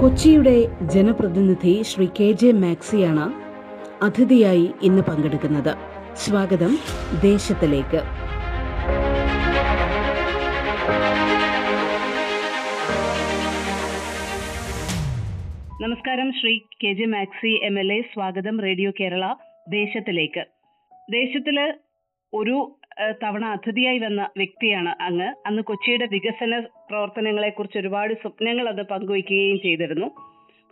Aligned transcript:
കൊച്ചിയുടെ 0.00 0.66
ജനപ്രതിനിധി 0.86 1.82
Shri 1.82 2.06
K 2.20 2.32
J 2.32 2.52
മാക്സിയാണ് 2.52 3.24
അതിഥിയായി 4.04 4.72
ഇന്ന് 4.82 5.02
പങ്കെടുക്കുന്നത്. 5.02 5.76
സ്വാഗതം 6.16 6.78
ദേശത്തിലേക്ക്. 7.22 8.00
നമസ്കാരം 15.82 16.32
Shri 16.32 16.58
K 16.58 16.92
J 16.92 17.04
Maxy 17.04 17.60
M 17.64 17.78
L 17.78 17.92
A. 17.92 18.00
സ്വാഗതം 18.00 18.60
റേഡിയോ 18.60 18.90
കേരള 19.00 19.34
ദേശത്തിലേക്ക്. 19.68 20.44
ദേശത്തിൽ 21.12 21.74
ഒരു 22.34 22.77
തവണ 23.22 23.44
അതിഥിയായി 23.44 23.98
വന്ന 23.98 24.28
വ്യക്തിയാണ് 24.36 25.02
അങ്ങ്. 25.02 25.34
അന്ന് 25.46 25.62
കൊച്ചിയുടെ 25.62 26.06
വികസന 26.06 26.60
പ്രവർത്തനങ്ങളെ 26.90 27.48
കുറിച്ച് 27.48 27.78
ഒരുപാട് 27.78 28.14
സ്വപ്നങ്ങൾ 28.14 28.68
അത് 28.68 28.82
പങ്കുവയ്ക്കുകയും 28.82 29.58
ചെയ്തിരുന്നു. 29.58 30.06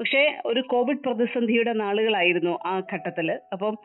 പക്ഷേ 0.01 0.43
ഒരു 0.47 0.61
കോവിഡ് 0.61 0.99
പ്രതിസന്ധിയുടെ 0.99 1.73
നാളുകളായിരുന്നു 1.73 2.59
ആ 2.67 2.83
ഘട്ടത്തിൽ 2.93 3.39
അപ്പം 3.53 3.77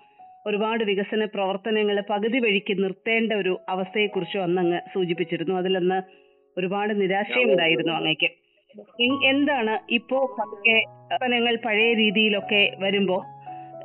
ഒരുപാട് 0.45 0.84
വികസന 0.84 1.25
പ്രവർത്തനങ്ങൾ 1.25 2.03
പകുതി 2.09 2.40
വഴിക്ക് 2.40 2.84
നിർത്തേണ്ട 2.84 3.34
ഒരു 3.34 3.59
അവസ്ഥയെക്കുറിച്ചും 3.69 4.44
അന്ന് 4.44 4.62
അങ്ങ് 4.62 4.80
സൂചിപ്പിച്ചിരുന്നു. 4.94 5.56
അതിലന്ന് 5.56 6.01
ഒരുപാട് 6.57 7.01
നിരാശയുണ്ടായിരുന്നു 7.01 7.94
അങ്ങേക്ക്. 7.94 8.30
എന്താണ് 9.25 9.80
ഇപ്പോ 9.91 10.35
പതുക്കെ 10.40 10.80
പ്രവർത്തനങ്ങൾ 10.85 11.56
പഴയ 11.56 11.94
രീതിയിലൊക്കെ 11.94 12.75
വരുമ്പോ 12.80 13.24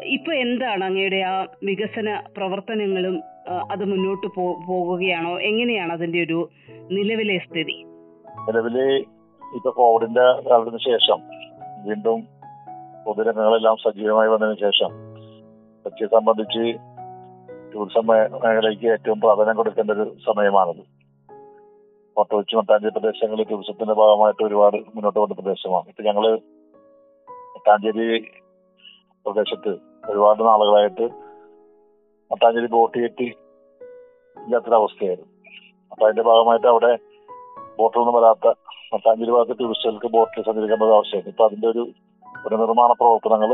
ഇപ്പൊ 0.04 0.32
എന്താണ് 0.32 0.84
അങ്ങയുടെ 0.84 1.16
ആ 1.16 1.46
വികസന 1.64 2.22
പ്രവർത്തനങ്ങളും 2.36 3.22
അത് 3.48 3.84
മുന്നോട്ട് 3.84 4.26
പോകുകയാണോ? 4.66 5.40
എങ്ങനെയാണ് 5.40 5.92
അതിന്റെ 5.92 6.22
ഒരു 6.22 6.48
നിലവിലെ 6.90 7.38
സ്ഥിതി? 7.38 7.84
നിലവിൽ 8.48 9.04
ഇപ്പൊ 9.54 9.70
കോവിഡിന്റെ 9.70 10.20
കാലത്തിന് 10.20 10.78
ശേഷം 10.78 11.20
വീണ്ടും 11.86 12.28
പൊതുരംഗങ്ങളെല്ലാം 13.06 13.76
സജീവമായി 13.76 14.28
വന്നതിന് 14.28 14.56
ശേഷം 14.56 14.90
കൊച്ചിയെ 15.84 16.06
സംബന്ധിച്ച് 16.06 16.78
ടൂറിസം 17.74 18.06
മേഖലയ്ക്ക് 18.06 18.86
ഏറ്റവും 18.86 19.20
പ്രാധാന്യം 19.20 19.56
കൊടുക്കേണ്ട 19.56 19.90
ഒരു 19.90 20.14
സമയമാണിത്. 20.26 20.82
കൊച്ചി 22.16 22.56
മട്ടാഞ്ചേരി 22.56 22.98
പ്രദേശങ്ങളിൽ 22.98 23.44
ടൂറിസത്തിന്റെ 23.44 23.94
ഭാഗമായിട്ട് 23.94 24.44
ഒരുപാട് 24.44 24.76
മുന്നോട്ട് 24.76 25.18
പോകുന്ന 25.18 25.34
പ്രദേശമാണ്. 25.34 25.88
ഇപ്പൊ 25.88 26.02
ഞങ്ങൾ 26.02 26.34
മട്ടാഞ്ചേരി 27.54 28.18
പ്രദേശത്ത് 29.26 29.78
ഒരുപാട് 30.10 30.42
നാളുകളായിട്ട് 30.42 31.25
മട്ടാഞ്ചേരി 32.30 32.68
ബോട്ട് 32.72 32.96
കെട്ടി 32.98 33.28
ഇല്ലാത്തൊരവസ്ഥയായിരുന്നു 34.36 35.30
അപ്പൊ 35.92 36.02
അതിന്റെ 36.06 36.22
ഭാഗമായിട്ട് 36.22 36.66
അവിടെ 36.66 36.92
ബോട്ടൊന്നും 37.78 38.14
വരാത്ത 38.14 38.46
മട്ടാഞ്ചേരി 38.92 39.30
ഭാഗത്ത് 39.30 39.58
ടൂറിസ്റ്റുകൾക്ക് 39.60 40.08
ബോട്ടിൽ 40.08 40.42
സഞ്ചരിക്കേണ്ട 40.42 40.84
ആവശ്യമായിരുന്നു. 40.96 41.32
ഇപ്പൊ 41.32 41.44
അതിന്റെ 41.46 41.68
ഒരു 41.68 41.82
പുനർനിർമ്മാണ 42.36 42.90
പ്രവർത്തനങ്ങൾ 43.00 43.50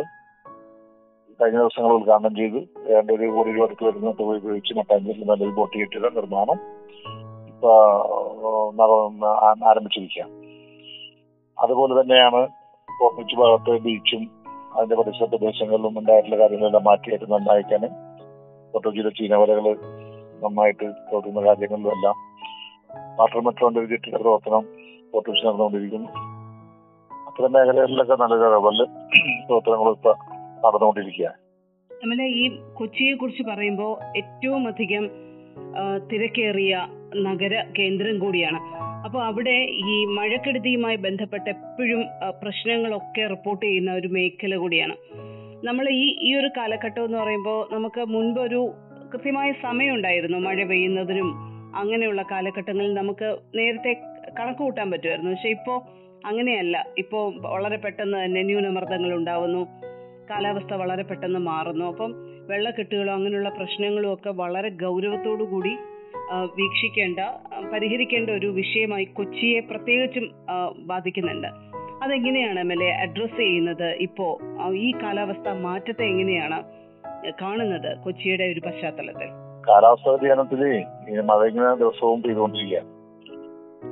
കഴിഞ്ഞ 1.41 1.59
ദിവസങ്ങൾ 1.59 1.93
ഉദ്ഘാടനം 1.93 2.33
ചെയ്ത് 2.37 2.59
ഏതാണ്ട് 2.89 3.13
ഒരു 3.13 3.29
കോടി 3.31 3.51
രൂപ 3.51 3.65
അടുത്ത് 3.65 3.85
വരുന്ന 3.85 4.11
തുക 4.19 4.37
ഉപയോഗിച്ച് 4.37 4.73
മട്ടാഞ്ചേരിയിൽ 4.75 5.27
നല്ലൊരു 5.29 5.55
ബോട്ട് 5.57 5.75
കെട്ടിയുടെ 5.79 6.11
നിർമ്മാണം 6.17 6.59
ഇപ്പൊ 7.49 7.71
ആരംഭിച്ചിരിക്കുക 9.71 10.27
അതുപോലെ 11.59 11.95
തന്നെയാണ് 12.01 12.43
കോട്ടച്ച് 12.89 13.37
ഭാഗത്ത് 13.37 13.79
ബീച്ചും 13.85 14.23
അതിന്റെ 14.75 14.97
പരിസര 14.99 15.25
പ്രദേശങ്ങളിലും 15.25 15.99
ഉണ്ടായിട്ടുള്ള 15.99 16.37
കാര്യങ്ങളെല്ലാം 16.39 16.85
മാറ്റിയായിട്ട് 16.85 17.27
നന്നായിക്കാൻ 17.33 17.83
കോട്ടച്ചിയിലെ 18.73 19.11
ചീനവലകൾ 19.11 19.77
നന്നായിട്ട് 20.45 20.85
പ്രവർത്തിക്കുന്ന 20.85 21.41
കാര്യങ്ങളിലെല്ലാം 21.41 22.15
വാട്ടർ 23.19 23.41
മെട്രോന്റെ 23.41 23.81
കെട്ടിട 23.81 24.17
പ്രവർത്തനം 24.17 24.63
കോട്ടച്ച് 25.11 25.47
നടന്നുകൊണ്ടിരിക്കുന്നു. 25.47 26.09
അത്തരം 27.29 27.53
മേഖലകളിലൊക്കെ 27.53 28.17
നല്ല 28.17 28.35
ലെവലിൽ 28.35 28.83
ഇപ്പൊ 28.83 30.15
നടന്നുകൊണ്ടിരിക്കുകയാണ്. 30.65 32.23
ഈ 32.25 32.61
കൊച്ചിയെ 32.75 33.15
കുറിച്ച് 33.15 33.43
പറയുമ്പോൾ 33.43 33.93
ഏറ്റവും 34.17 34.69
അധികം 34.69 35.11
തിരക്കേറിയ 36.13 36.87
നഗര 37.17 37.65
കേന്ദ്രം 37.79 38.19
കൂടിയാണ്. 38.19 38.59
അപ്പോൾ 39.05 39.23
അവിടെ 39.25 39.57
ഈ 39.87 40.05
മഴക്കെടുതിയുമായി 40.05 40.97
ബന്ധപ്പെട്ട് 40.97 41.51
എപ്പോഴും 41.51 42.07
പ്രശ്നങ്ങളൊക്കെ 42.43 43.27
റിപ്പോർട്ട് 43.27 43.67
ചെയ്യുന്ന 43.67 43.93
ഒരു 43.93 44.09
മേഖല 44.09 44.57
കൂടിയാണ്. 44.57 44.95
നമ്മൾ 45.65 45.89
ഈ 45.89 46.17
ഈ 46.21 46.35
ഒരു 46.35 46.49
കാലഘട്ടം 46.57 47.05
എന്ന് 47.05 47.19
പറയുമ്പോൾ 47.19 47.75
നമുക്ക് 47.75 48.05
മുൻപൊരു 48.09 48.73
കൃത്യമായ 49.13 49.53
സമയമുണ്ടായിരുന്നു 49.63 50.39
മഴ 50.39 50.65
പെയ്യുന്നതിനും 50.65 51.29
അങ്ങനെയുള്ള 51.77 52.23
കാലഘട്ടങ്ങളിൽ 52.31 52.95
നമുക്ക് 52.95 53.39
നേരത്തെ 53.55 53.93
കണക്ക് 54.41 54.59
കൂട്ടാൻ 54.59 54.91
പറ്റുമായിരുന്നു. 54.91 55.31
പക്ഷെ 55.31 55.49
ഇപ്പോൾ 55.49 55.79
അങ്ങനെയല്ല. 56.27 56.87
ഇപ്പോൾ 56.99 57.41
വളരെ 57.41 57.77
പെട്ടെന്ന് 57.77 58.25
തന്നെ 58.25 58.43
ന്യൂനമർദ്ദങ്ങൾ 58.43 59.15
ഉണ്ടാവുന്നു. 59.15 59.63
കാലാവസ്ഥ 60.31 60.75
വളരെ 60.75 61.03
പെട്ടെന്ന് 61.03 61.39
മാറുന്നു. 61.39 61.85
അപ്പം 61.85 62.13
വെള്ളക്കെട്ടുകളോ 62.49 63.15
അങ്ങനെയുള്ള 63.15 63.49
പ്രശ്നങ്ങളും 63.49 64.13
ഒക്കെ 64.15 64.31
വളരെ 64.31 64.69
ഗൗരവത്തോടു 64.69 65.45
കൂടി 65.45 65.75
വീക്ഷിക്കേണ്ട 66.59 67.19
പരിഹരിക്കേണ്ട 67.73 68.31
ഒരു 68.31 68.47
വിഷയമായി 68.47 69.05
കൊച്ചിയെ 69.05 69.61
പ്രത്യേകിച്ചും 69.61 70.27
ബാധിക്കുന്നുണ്ട്. 70.87 71.72
അതെങ്ങനെയാണ് 72.03 72.59
എം 72.61 72.73
എൽ 72.73 72.83
എ 72.85 72.91
അഡ്രസ് 73.03 73.37
ചെയ്യുന്നത്? 73.37 73.89
ഇപ്പോ 74.01 74.39
ഈ 74.75 74.93
കാലാവസ്ഥ 75.03 75.49
മാറ്റത്തെ 75.49 76.05
എങ്ങനെയാണ് 76.05 76.63
കാണുന്നത് 77.43 77.99
കൊച്ചിയുടെ 78.05 78.45
ഒരു 78.45 78.61
പശ്ചാത്തലത്തിൽ? 78.61 79.29
കാലാവസ്ഥ 79.69 80.09
വ്യതിയാനത്തിൽ 80.09 80.63
ഈ 81.09 81.21
മഴ 81.21 81.47
ഇങ്ങനെ 81.47 81.75
ദിവസവും 81.75 82.23
പെയ്തുകൊണ്ടിരിക്കുക. 82.23 82.79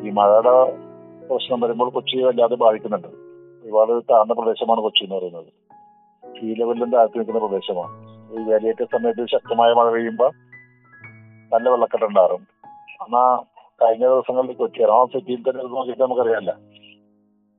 ഈ 0.07 0.11
മഴയുടെ 0.11 0.55
പ്രശ്നം 1.27 1.61
വരുമ്പോൾ 1.61 1.91
കൊച്ചിയെ 1.91 2.25
വല്ലാതെ 2.25 2.57
ബാധിക്കുന്നുണ്ട്. 2.57 3.09
ഒരുപാട് 3.65 3.93
താഴ്ന്ന 4.11 4.35
പ്രദേശമാണ് 4.35 4.81
കൊച്ചി 4.81 5.05
എന്ന് 5.05 5.17
പറയുന്നത്. 5.17 5.51
സീ 6.41 6.55
ലെവലിലും 6.55 6.91
താഴ്ത്തി 6.91 7.19
നിൽക്കുന്ന 7.19 7.41
പ്രദേശമാണ്. 7.41 7.93
ഈ 8.35 8.51
വേലിയേറ്റ 8.51 8.83
സമയത്ത് 8.85 9.27
ശക്തമായ 9.29 9.73
മഴ 9.73 9.91
പെയ്യുമ്പോൾ 9.91 10.33
നല്ല 11.53 11.69
വെള്ളക്കെട്ടുണ്ടാകും 11.69 12.43
എന്നാ 13.03 13.25
കഴിഞ്ഞ 13.83 14.05
ദിവസങ്ങളിൽ 14.05 14.53
കൊച്ചി 14.53 14.83
എറണാകുളം 14.83 15.09
സിറ്റിയിൽ 15.09 15.41
തന്നെ 15.41 15.65
നോക്കിയിട്ട് 15.65 16.03
നമുക്കറിയാമല്ല 16.03 16.53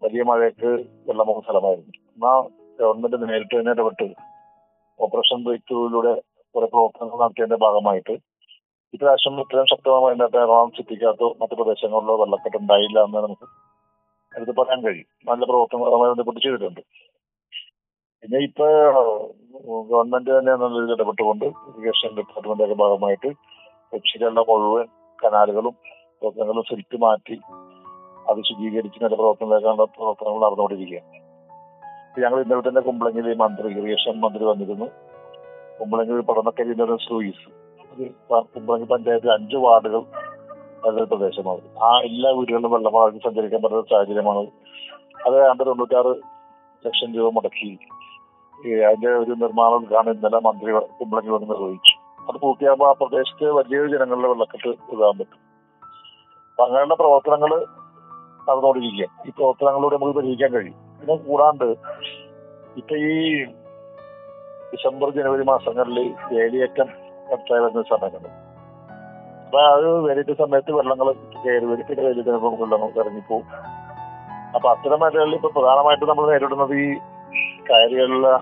വലിയ 0.01 0.21
മഴയ്ക്ക് 0.29 0.71
വെള്ളമുഖ 1.07 1.39
സ്ഥലമായിരുന്നു. 1.45 1.93
എന്നാ 2.15 2.33
ഗവൺമെന്റ് 2.79 3.29
നേരിട്ട് 3.31 3.53
തന്നെ 3.57 3.71
ഇടപെട്ട് 3.75 4.07
ഓപ്പറേഷൻ 4.99 5.39
ബ്രേക്ക് 5.45 5.65
ത്രൂയിലൂടെ 5.69 6.13
കുറെ 6.55 6.67
പ്രവർത്തനങ്ങൾ 6.73 7.17
നടത്തിയതിന്റെ 7.23 7.59
ഭാഗമായിട്ട് 7.65 8.13
ഇപ്രാവശ്യം 8.95 9.35
ഇത്രയും 9.41 9.67
ശക്തമായ 9.71 10.13
എറണാകുളം 10.25 10.71
സിറ്റിക്കകത്തോ 10.77 11.27
മറ്റു 11.41 11.55
പ്രദേശങ്ങളിലോ 11.59 12.15
വെള്ളക്കെട്ട് 12.21 12.57
ഉണ്ടായില്ല 12.61 12.99
എന്ന് 13.07 13.19
നമുക്ക് 13.25 13.45
എടുത്ത് 14.33 14.53
പറയാൻ 14.59 14.79
കഴിയും. 14.85 15.07
നല്ല 15.29 15.43
പ്രവർത്തനങ്ങളുമായി 15.51 16.11
ബന്ധപ്പെട്ട് 16.11 16.41
ചെയ്തിട്ടുണ്ട്. 16.45 16.81
പിന്നെ 18.23 18.39
ഇപ്പൊ 18.47 18.65
ഗവൺമെന്റ് 19.91 20.31
തന്നെ 20.37 20.51
നല്ല 20.63 20.75
രീതിയിൽ 20.81 20.97
ഇടപെട്ടുകൊണ്ട് 20.97 21.45
ഇറിഗേഷൻ 21.69 22.11
ഡിപ്പാർട്ട്മെന്റിന്റെ 22.17 22.77
ഭാഗമായിട്ട് 22.83 23.29
കൊച്ചിയിലുള്ള 23.93 24.41
മുഴുവൻ 24.49 24.87
കനാലുകളും 25.19 25.75
പ്രവർത്തനങ്ങളും 26.19 26.65
സിൽറ്റ് 26.69 26.97
മാറ്റി 27.05 27.37
അത് 28.29 28.37
ശുചീകരിച്ച് 28.37 29.03
നല്ല 29.03 29.15
പ്രവർത്തനത്തിലേക്കാണ് 29.15 29.77
പ്രവർത്തനങ്ങൾ 29.77 30.45
നടന്നുകൊണ്ടിരിക്കുകയാണ്. 30.45 31.31
ഞങ്ങൾ 32.21 32.41
ഇന്നലെ 32.41 32.69
തന്നെ 32.69 32.81
കുമ്പളങ്ങിൽ 32.81 33.33
മന്ത്രി 33.33 33.67
ഇറിഗേഷൻ 33.67 34.21
മന്ത്രി 34.21 34.43
വന്നിരുന്നു. 34.43 34.85
കുമ്പളങ്ങിൽ 35.81 36.21
പഠനക്കരിയുടെ 36.21 36.95
സ്ലൂയിസ്. 36.95 37.49
അത് 37.91 38.33
പ- 38.33 38.45
കുമ്പളങ്ങി 38.55 38.87
പഞ്ചായത്തിൽ 38.87 39.31
അഞ്ച് 39.31 39.55
വാർഡുകൾ 39.55 40.03
ഉള്ള 40.85 41.03
പ്രദേശമാണ്. 41.03 41.83
ആ 41.83 42.01
എല്ലാ 42.03 42.31
വീടുകളിലും 42.31 42.71
വെള്ളമാക്കി 42.71 43.17
സഞ്ചരിക്കാൻ 43.17 43.61
പറ്റുന്ന 43.61 43.81
സാഹചര്യമാണ്. 43.81 44.39
അത് 45.27 45.49
അണ്ടർ 45.49 45.65
തൊണ്ണൂറ്റാറ് 45.65 46.15
ലക്ഷം 46.85 47.15
രൂപ 47.15 47.33
മുടക്കി. 47.33 47.79
അതിന്റെ 48.83 49.07
ഒരു 49.07 49.31
നിർമ്മാണ 49.31 49.69
ഉദ്ഘാടനം 49.69 50.11
ഇന്നലെ 50.11 50.39
മന്ത്രി 50.39 50.71
കുമ്പളങ്ങി 50.71 51.31
വന്ന് 51.31 51.49
നിർവഹിച്ചു. 51.49 52.21
അത് 52.31 52.41
പൂർത്തിയാകുമ്പോൾ 52.41 52.89
ആ 52.89 52.91
പ്രദേശത്ത് 52.91 53.51
വലിയൊരു 53.51 53.91
ജനങ്ങളുടെ 53.91 54.27
വെള്ളക്കെട്ട് 54.27 54.67
ഇതാകാൻ 54.67 55.17
പറ്റും. 55.17 55.51
അങ്ങനെയുള്ള 56.65 56.93
പ്രവർത്തനങ്ങൾ 56.93 57.80
നടന്നുകൊണ്ടിരിക്കുക 58.51 59.07
ഈ 59.27 59.31
പ്രവർത്തനങ്ങളിലൂടെ 59.39 59.95
നമുക്ക് 59.97 60.15
പരിഹരിക്കാൻ 60.19 60.51
കഴിയും. 60.55 60.77
പിന്നെ 60.99 61.15
കൂടാണ്ട് 61.27 61.67
ഇപ്പൊ 62.81 62.95
ഈ 63.09 63.15
ഡിസംബർ 64.73 65.09
ജനുവരി 65.17 65.45
മാസങ്ങളിൽ 65.51 65.97
വേലിയേറ്റം 66.33 66.89
അടുത്തായി 67.33 67.61
വരുന്ന 67.63 67.83
സമയങ്ങൾ 67.93 68.23
അപ്പൊ 69.45 69.61
അത് 69.71 69.87
വേലിയേറ്റ 70.05 70.33
സമയത്ത് 70.41 70.71
വെള്ളങ്ങൾ 70.77 71.07
കയറി 71.45 71.65
വരും 71.71 71.85
പിന്നെ 71.87 72.03
വേലിയേറ്റം 72.07 72.57
വെള്ളം 72.61 72.83
ഇറങ്ങിപ്പോവും. 73.01 73.45
അപ്പൊ 74.55 74.67
അത്തരം 74.73 74.99
മേഖലകളിൽ 75.01 75.35
ഇപ്പൊ 75.39 75.49
പ്രധാനമായിട്ട് 75.57 76.05
നമ്മൾ 76.11 76.25
നേരിടുന്നത് 76.31 76.73
ഈ 76.83 76.87
കയറികളിലെ 77.67 78.33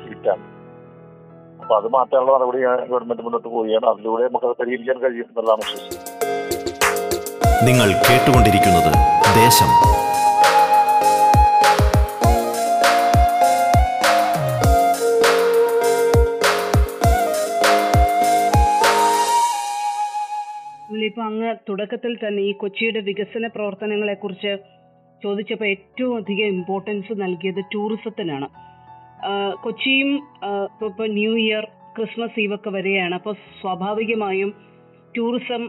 സീറ്റാണ്. 0.00 0.44
അപ്പൊ 1.62 1.74
അത് 1.80 1.88
മാറ്റാനുള്ള 1.96 2.32
നടപടി 2.36 2.60
ഗവൺമെന്റ് 2.92 3.24
മുന്നോട്ട് 3.26 3.48
പോവുകയാണ്. 3.48 3.86
അതിലൂടെ 3.92 4.24
നമുക്ക് 4.28 4.54
പരിഹരിക്കാൻ 4.60 4.98
കഴിയും 5.04 5.26
എന്നുള്ളതാണ് 5.30 5.62
വിശ്വസിക്കുന്നത്. 5.66 6.06
നിങ്ങൾ 7.68 7.88
കേട്ടുകൊണ്ടിരിക്കുന്നത് 8.06 8.92
ദേശം 9.34 9.70
ഇപ്പൊ 21.10 21.22
അങ്ങ് 21.22 21.56
തുടക്കത്തിൽ 21.68 22.12
തന്നെ 22.16 22.42
ഈ 22.42 22.52
കൊച്ചിയുടെ 22.52 23.00
വികസന 23.00 23.46
പ്രവർത്തനങ്ങളെ 23.46 24.14
കുറിച്ച് 24.14 24.52
ചോദിച്ചപ്പോൾ 25.22 25.66
ഏറ്റവും 25.66 26.16
അധികം 26.16 26.46
ഇമ്പോർട്ടൻസ് 26.46 27.12
നൽകിയത് 27.12 27.60
ടൂറിസത്തിനാണ് 27.74 28.48
കൊച്ചിയും 29.62 30.10
ഇപ്പൊ 30.88 31.06
ന്യൂ 31.06 31.32
ഇയർ 31.36 31.64
ക്രിസ്മസ് 31.96 32.40
ഈവ് 32.40 32.54
ഒക്കെ 32.54 32.70
വരികയാണ് 32.70 33.14
അപ്പോൾ 33.14 33.34
സ്വാഭാവികമായും 33.60 34.54
ടൂറിസം 35.16 35.62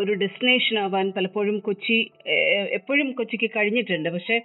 ഒരു 0.00 0.12
ഡെസ്റ്റിനേഷൻ 0.12 0.78
ആവാൻ 0.78 1.06
പലപ്പോഴും 1.16 1.56
കൊച്ചി 1.66 1.98
എപ്പോഴും 2.78 3.12
കൊച്ചിക്ക് 3.18 3.50
കഴിഞ്ഞിട്ടുണ്ട്. 3.56 4.08
പക്ഷെ 4.08 4.36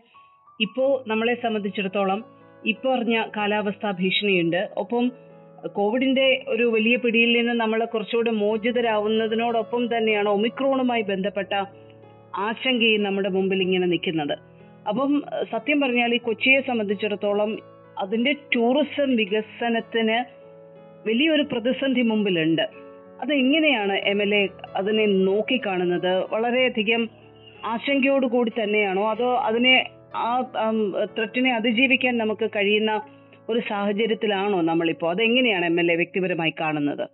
ഇപ്പോൾ 0.66 0.90
നമ്മളെ 1.10 1.36
സംബന്ധിച്ചിടത്തോളം 1.46 2.20
ഇപ്പോൾ 2.66 2.92
അറിഞ്ഞ 2.98 3.18
കാലാവസ്ഥാ 3.38 3.92
ഭീഷണിയുണ്ട്. 3.92 4.62
ഒപ്പം 4.78 5.06
കോവിഡിന്റെ 5.78 6.28
ഒരു 6.48 6.66
വലിയ 6.76 6.96
പിടിയിൽ 7.04 7.32
നിന്ന് 7.38 7.54
നമ്മൾ 7.62 7.80
കുറച്ചുകൂടെ 7.86 8.32
മോചിതരാവുന്നതിനോടൊപ്പം 8.32 9.84
തന്നെയാണ് 9.94 10.30
ഒമിക്രോണുമായി 10.30 11.02
ബന്ധപ്പെട്ട 11.02 11.54
ആശങ്കയും 12.48 13.04
നമ്മുടെ 13.04 13.30
മുമ്പിൽ 13.30 13.62
ഇങ്ങനെ 13.62 13.88
നിൽക്കുന്നത്. 13.94 14.36
അപ്പം 14.90 15.14
സത്യം 15.54 15.80
പറഞ്ഞാൽ 15.82 16.12
ഈ 16.16 16.18
കൊച്ചിയെ 16.18 16.60
സംബന്ധിച്ചിടത്തോളം 16.68 17.52
അതിന്റെ 18.04 18.34
ടൂറിസം 18.56 19.10
വികസനത്തിന് 19.16 20.18
വലിയൊരു 21.08 21.42
പ്രതിസന്ധി 21.52 22.02
മുമ്പിലുണ്ട്. 22.02 22.87
അത് 23.22 23.32
എങ്ങനെയാണ് 23.34 23.96
എം 24.12 24.22
എൽ 24.22 24.36
എ 24.36 24.48
അതിനെ 24.76 25.06
നോക്കിക്കാണുന്നത്? 25.06 26.12
വളരെയധികം 26.34 27.10
ആശങ്കയോടുകൂടി 27.66 28.52
തന്നെയാണോ? 28.60 29.10
അതോ 29.10 29.30
അതിനെ 29.50 29.76
ആ 30.16 30.28
ത്രെറ്റിനെ 31.16 31.52
അതിജീവിക്കാൻ 31.56 32.18
നമുക്ക് 32.18 32.50
കഴിയുന്ന 32.56 33.02
ഒരു 33.50 33.60
സാഹചര്യത്തിലാണോ 33.70 34.62
നമ്മളിപ്പോ? 34.62 35.10
അതെങ്ങനെയാണ് 35.10 35.66
എം 35.66 35.80
എൽ 35.80 35.92
എ 35.92 35.96
വ്യക്തിപരമായി 35.96 36.54
കാണുന്നത്? 36.62 37.06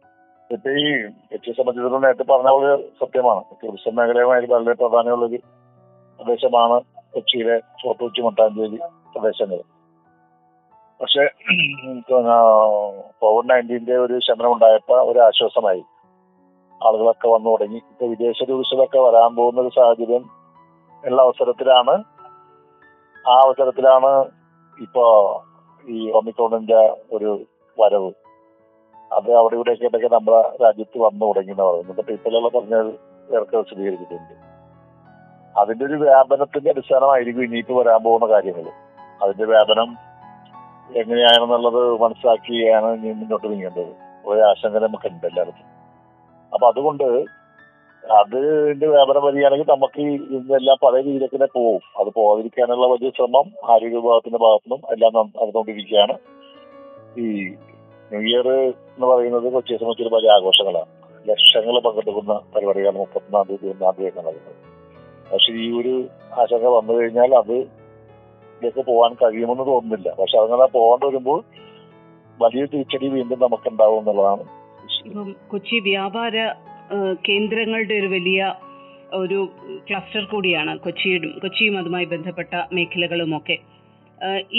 നേരത്തെ 2.04 2.24
പറഞ്ഞ 2.24 2.50
പോലെ 2.50 2.72
സത്യമാണ്. 3.02 3.44
ടൂറിസം 3.64 3.96
മേഖലയുമായി 3.96 4.46
വളരെ 4.54 4.74
പ്രാധാന്യമുള്ള 4.74 5.26
ഒരു 5.26 5.40
പ്രദേശമാണ് 6.20 6.78
കൊച്ചിയിലെ 7.14 7.56
ഫോർട്ട് 7.82 8.04
കൊച്ചി 8.04 8.22
മട്ടാഞ്ചേരി 8.22 8.78
പ്രദേശങ്ങൾ. 9.16 9.62
പക്ഷെ 11.02 11.24
കോവിഡ് 13.22 13.50
നയന്റീന്റെ 13.50 13.96
ഒരു 14.06 14.20
ശമനം 14.28 14.54
ഉണ്ടായപ്പോ 14.54 14.96
ഒരു 15.12 15.20
ആശ്വാസമായി 15.20 15.82
ആളുകളൊക്കെ 16.88 17.28
വന്നു 17.28 17.50
തുടങ്ങി. 17.50 17.76
ഇപ്പൊ 17.76 18.08
വിദേശ 18.08 18.44
ടൂറിസ്റ്റുകളൊക്കെ 18.50 18.98
വരാൻ 18.98 19.36
പോകുന്ന 19.36 19.62
ഒരു 19.62 19.70
സാഹചര്യം 19.76 20.30
ഉള്ള 21.06 21.22
അവസരത്തിലാണ്. 21.22 22.04
ആ 23.30 23.34
അവസരത്തിലാണ് 23.46 24.26
ഇപ്പോ 24.82 25.44
ഈ 25.90 26.12
ഒമിക്രോണിന്റെ 26.12 26.98
ഒരു 27.12 27.42
വരവ്. 27.80 28.12
അത് 29.14 29.34
അവിടെ 29.34 29.56
ഇവിടെയൊക്കെ 29.56 29.98
ഒക്കെ 29.98 30.16
നമ്മുടെ 30.16 30.58
രാജ്യത്ത് 30.64 31.00
വന്നു 31.00 31.26
തുടങ്ങി 31.26 31.52
എന്ന് 31.52 31.64
പറയുന്നത്. 31.64 32.00
ഇപ്പൊ 32.00 32.14
ഇപ്പോഴുള്ള 32.14 32.48
പറഞ്ഞത് 32.48 32.94
പേർക്ക് 33.32 33.58
വിശദീകരിച്ചിട്ടുണ്ട്. 33.58 34.44
അതിന്റെ 35.60 35.86
ഒരു 35.86 35.94
വ്യാപനത്തിന്റെ 35.94 36.70
അടിസ്ഥാനമായിരിക്കും 36.70 37.44
ഇനിയിപ്പോ 37.44 37.76
വരാൻ 37.76 38.04
പോകുന്ന 38.04 38.28
കാര്യങ്ങൾ. 38.28 38.66
അതിന്റെ 39.24 39.46
വ്യാപനം 39.46 40.14
എങ്ങനെയാണെന്നുള്ളത് 40.96 42.02
മനസ്സിലാക്കിയാണ് 42.02 42.86
ഇനി 42.86 43.14
മുന്നോട്ട് 43.14 43.48
നീങ്ങേണ്ടത്. 43.48 43.96
ഒരു 44.26 44.40
ആശങ്ക 44.40 44.78
നമുക്കുണ്ട് 44.78 45.28
എല്ലായിടത്തും. 45.28 45.73
അപ്പൊ 46.54 46.66
അതുകൊണ്ട് 46.72 47.08
അതിന്റെ 48.04 48.88
വ്യാപനം 48.94 49.24
വരികയാണെങ്കിൽ 49.26 49.70
നമുക്ക് 49.72 50.02
ഇതെല്ലാം 50.38 50.78
പഴയ 50.84 51.02
രീതിയിലേക്ക് 51.06 51.36
തന്നെ 51.36 51.50
പോവും. 51.58 51.84
അത് 52.00 52.10
പോകാതിരിക്കാനുള്ള 52.18 52.88
വലിയ 52.94 53.10
ശ്രമം 53.18 53.46
ആരോഗ്യ 53.74 54.00
വിഭാഗത്തിന്റെ 54.00 54.40
ഭാഗത്തുനിന്നും 54.46 54.82
എല്ലാം 54.94 55.14
നടന്നുകൊണ്ടിരിക്കുകയാണ്. 55.20 56.16
ഈ 57.24 57.28
ന്യൂ 58.12 58.22
ഇയർ 58.30 58.48
എന്ന് 58.96 59.08
പറയുന്നത് 59.12 59.48
കൊച്ചിയെ 59.54 59.78
സംബന്ധിച്ചൊരു 59.82 60.14
വലിയ 60.16 60.32
ആഘോഷങ്ങളാണ്. 60.38 60.92
ലക്ഷങ്ങൾ 61.26 61.76
പങ്കെടുക്കുന്ന 61.86 62.34
പരിപാടികളാണ് 62.56 63.00
മുപ്പത്തിനാല് 63.04 63.48
തീയതി 63.50 63.70
ഒന്നാം 63.74 63.94
തീയതി 64.00 64.18
നടക്കുന്നത് 64.20 64.60
പക്ഷെ 65.32 65.52
ഈ 65.66 65.68
ഒരു 65.82 65.94
ആശങ്ക 66.42 66.66
വന്നു 66.78 66.94
കഴിഞ്ഞാൽ 66.94 67.32
അത് 67.42 67.56
ഇതിലേക്ക് 67.56 68.82
പോകാൻ 68.90 69.14
കഴിയുമെന്ന് 69.22 69.66
തോന്നുന്നില്ല. 69.70 70.10
പക്ഷെ 70.20 70.38
അങ്ങനെ 70.42 70.66
പോകേണ്ടി 70.76 71.06
വരുമ്പോൾ 71.08 71.40
വലിയ 72.40 72.64
തിരിച്ചടി 72.74 73.08
വീണ്ടും 73.16 73.40
നമുക്കുണ്ടാവും 73.46 73.98
എന്നുള്ളതാണ് 74.02 74.44
ഇപ്പം 75.08 75.30
കൊച്ചി 75.52 75.78
വ്യാപാര 75.90 76.36
കേന്ദ്രങ്ങളുടെ 77.28 77.96
ഒരു 78.02 78.10
വലിയ 78.16 78.42
ഒരു 79.22 79.40
ക്ലസ്റ്റർ 79.88 80.24
കൂടിയാണ് 80.32 80.72
കൊച്ചിയും 80.86 81.26
കൊച്ചിയും 81.44 81.76
അതുമായി 81.78 82.08
ബന്ധപ്പെട്ട 82.14 82.54
മേഖലകളുമൊക്കെ. 82.76 83.58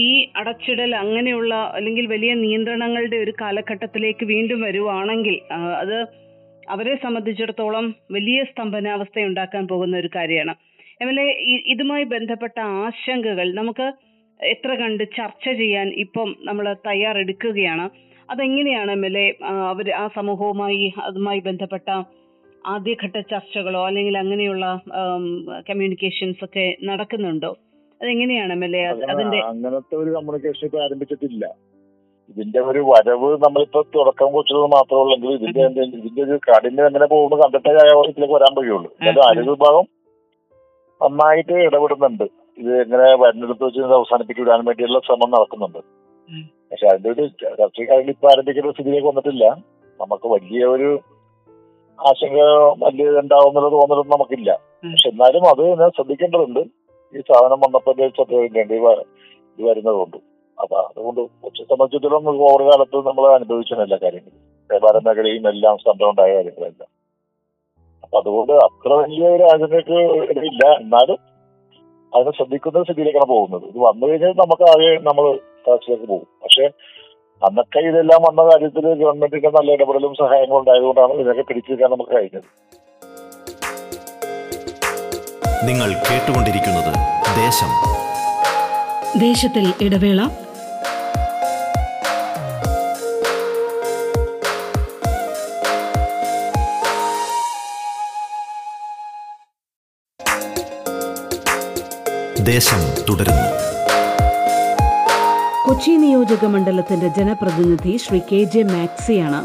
ഈ 0.07 0.09
അടച്ചിടൽ 0.41 0.91
അങ്ങനെയുള്ള 1.03 1.55
അല്ലെങ്കിൽ 1.77 2.07
വലിയ 2.15 2.33
നിയന്ത്രണങ്ങളുടെ 2.35 3.19
ഒരു 3.25 3.33
കാലഘട്ടത്തിലേക്ക് 3.41 4.25
വീണ്ടും 4.33 4.61
വരുവാണെങ്കിൽ 4.61 5.37
അത് 5.83 5.97
അവരെ 6.75 6.95
സംബന്ധിച്ചിടത്തോളം 7.05 7.87
വലിയ 8.17 8.39
സ്തംഭനാവസ്ഥ 8.51 9.27
ഉണ്ടാക്കാൻ 9.31 9.65
പോകുന്ന 9.73 9.95
ഒരു 10.03 10.11
കാര്യമാണ്. 10.17 10.55
എം 11.03 11.09
എൽ 11.13 11.19
എ 11.21 11.27
ഇതുമായി 11.73 12.05
ബന്ധപ്പെട്ട 12.15 12.59
ആശങ്കകൾ 12.85 13.49
നമുക്ക് 13.61 13.87
എത്ര 14.41 14.71
കണ്ട് 14.83 15.05
ചർച്ച 15.17 15.45
ചെയ്യാൻ 15.61 15.89
ഇപ്പം 16.05 16.29
നമ്മൾ 16.49 16.67
തയ്യാറെടുക്കുകയാണ്. 16.89 17.87
അതെങ്ങനെയാണ് 18.33 18.91
എം 18.97 19.03
എൽ 19.07 19.17
എ 19.19 19.27
അവർ 19.71 19.87
ആ 20.03 20.05
സമൂഹവുമായി 20.17 20.85
അതുമായി 21.09 21.41
ബന്ധപ്പെട്ട 21.49 21.89
ആദ്യഘട്ട 22.73 23.17
ചർച്ചകളോ 23.33 23.81
അല്ലെങ്കിൽ 23.89 24.15
അങ്ങനെയുള്ള 24.23 24.67
കമ്മ്യൂണിക്കേഷൻസ് 25.69 26.45
ഒക്കെ 26.47 26.65
നടക്കുന്നുണ്ടോ? 26.91 27.51
അതെങ്ങനെയാണ് 28.01 28.53
എം 28.57 28.63
എൽ 28.67 28.75
എ 28.77 28.83
അതിന്റെ 29.13 29.41
അങ്ങനത്തെ 29.51 29.95
ഒരു 30.03 30.11
കമ്മ്യൂണിക്കേഷൻ 30.17 30.65
ഇപ്പൊ 30.69 30.79
ആരംഭിച്ചിട്ടില്ല. 30.85 31.45
ഇതിന്റെ 32.31 32.61
ഒരു 32.71 32.81
വരവ് 32.91 33.29
നമ്മളിപ്പോ 33.45 33.81
തുടക്കം 33.97 34.29
കുറിച്ചത് 34.35 34.67
മാത്രമേ 34.77 35.01
ഉള്ളെങ്കിൽ 35.03 35.33
ഇതിന്റെ 35.39 35.83
ഇതിന്റെ 35.99 36.23
ഒരു 36.27 36.37
കാഠിന്യം 36.47 36.87
എങ്ങനെ 36.91 37.07
പോകുമ്പോൾ 37.13 37.41
കണ്ടിട്ടേ 37.43 37.73
ഇതിലേക്ക് 38.13 38.35
വരാൻ 38.37 38.53
കഴിയുള്ളൂ 38.59 38.89
എന്നാലും 38.99 39.23
ആരോഗ്യ 39.27 39.51
വിഭാഗം 39.51 39.87
നന്നായിട്ട് 41.01 41.55
ഇടപെടുന്നുണ്ട്. 41.67 42.27
ഇത് 42.59 42.73
എങ്ങനെ 42.85 43.07
വരുന്നെടുത്ത് 43.23 43.65
വെച്ച് 43.67 43.81
അവസാനിപ്പിച്ചു 43.99 44.43
വിടാൻ 44.43 44.61
വേണ്ടിയുള്ള 44.69 44.99
ശ്രമം 45.07 45.31
നടക്കുന്നുണ്ട്. 45.37 45.81
പക്ഷെ 46.71 46.87
അതിന്റെ 46.87 47.11
ഒരു 47.11 47.27
ചർച്ച 47.27 47.81
കാര്യങ്ങൾ 47.81 48.11
ഇപ്പൊ 48.11 48.29
ആരംഭിക്കുന്ന 48.29 48.73
സ്ഥിതിയിലേക്ക് 48.73 49.09
വന്നിട്ടില്ല. 49.09 49.45
നമുക്ക് 50.01 50.29
വലിയ 50.29 50.65
ഒരു 50.65 51.01
ആശങ്ക 51.99 52.39
വലിയ 52.85 53.09
ഉണ്ടാവും 53.09 53.49
എന്നുള്ള 53.49 53.69
തോന്നലൊന്നും 53.69 54.17
നമുക്കില്ല. 54.17 54.61
പക്ഷെ 54.93 55.09
എന്നാലും 55.09 55.49
അത് 55.49 55.81
ഞാൻ 55.81 55.91
ശ്രദ്ധിക്കേണ്ടതുണ്ട്. 55.91 56.61
ഈ 57.17 57.21
സാധനം 57.21 57.61
വന്നപ്പോൾ 57.61 58.09
ശ്രദ്ധ 58.09 58.35
ഇത് 58.35 59.65
വരുന്നതുകൊണ്ട്. 59.65 60.17
അപ്പൊ 60.63 60.77
അതുകൊണ്ട് 60.77 61.21
കൊച്ചിയെ 61.21 61.65
സംബന്ധിച്ചിടത്തോളം 61.65 62.41
ഓവർ 62.41 62.63
കാലത്ത് 62.63 62.97
നമ്മൾ 62.97 63.35
അനുഭവിച്ചു 63.35 63.75
എല്ലാ 63.75 63.99
കാര്യങ്ങളും. 64.03 64.41
വ്യാപാര 64.71 64.99
മേഖലയും 64.99 65.49
എല്ലാം 65.49 65.79
സംഭവം 65.79 66.11
ഉണ്ടായ 66.11 66.35
കാര്യങ്ങളെല്ലാം. 66.35 66.91
അപ്പൊ 68.05 68.21
അതുകൊണ്ട് 68.21 68.53
അത്ര 68.53 68.93
വലിയ 68.93 69.29
ഒരു 69.29 69.43
ആശങ്കക്ക് 69.43 69.99
ഇല്ല 70.45 70.67
എന്നാലും 70.73 71.19
അതിനെ 72.15 72.31
ശ്രദ്ധിക്കുന്ന 72.31 72.83
സ്ഥിതിയിലേക്കാണ് 72.83 73.29
പോകുന്നത്. 73.29 73.65
ഇത് 73.65 73.79
വന്നു 73.79 74.07
കഴിഞ്ഞാൽ 74.07 74.33
നമുക്ക് 74.33 74.63
ആകെ 74.63 74.99
നമ്മൾ 75.03 75.41
ക്ലാസ്സിലേക്ക് 75.67 76.05
പോകും. 76.05 76.27
പക്ഷെ 76.43 76.67
പക്ഷെ 76.67 76.67
അന്നൊക്കെ 77.47 77.79
ഇതെല്ലാം 77.79 78.23
വന്ന 78.23 78.43
കാര്യത്തിൽ 78.43 78.95
ഗവൺമെന്റിന്റെ 78.95 79.51
നല്ല 79.51 79.73
ഇടപെടലും 79.73 80.15
സഹായങ്ങളും 80.15 80.59
ഉണ്ടായതുകൊണ്ടാണ് 80.59 81.13
ഇതൊക്കെ 81.13 81.43
പിടിച്ചെടുക്കാൻ 81.43 81.91
നമുക്ക് 81.91 82.11
കഴിഞ്ഞത്. 82.17 82.49
നിങ്ങൾ 85.67 85.91
കേട്ടുകൊണ്ടിരിക്കുന്നത് 85.93 86.95
ദേശം. 87.37 87.71
ദേശത്തിൽ 89.21 89.75
ഇടവേള. 89.85 90.29
ദേശം 102.45 102.81
തുടരുന്നു. 103.09 103.74
കൊച്ചി 105.67 105.91
നിയോജക 105.91 106.47
മണ്ഡലത്തിന്റെ 106.47 107.09
ജനപ്രതിനിധി 107.09 107.97
ശ്രീ 107.97 108.19
കെ 108.19 108.45
ജെ 108.45 108.63
മാക്സിയാണ് 108.63 109.41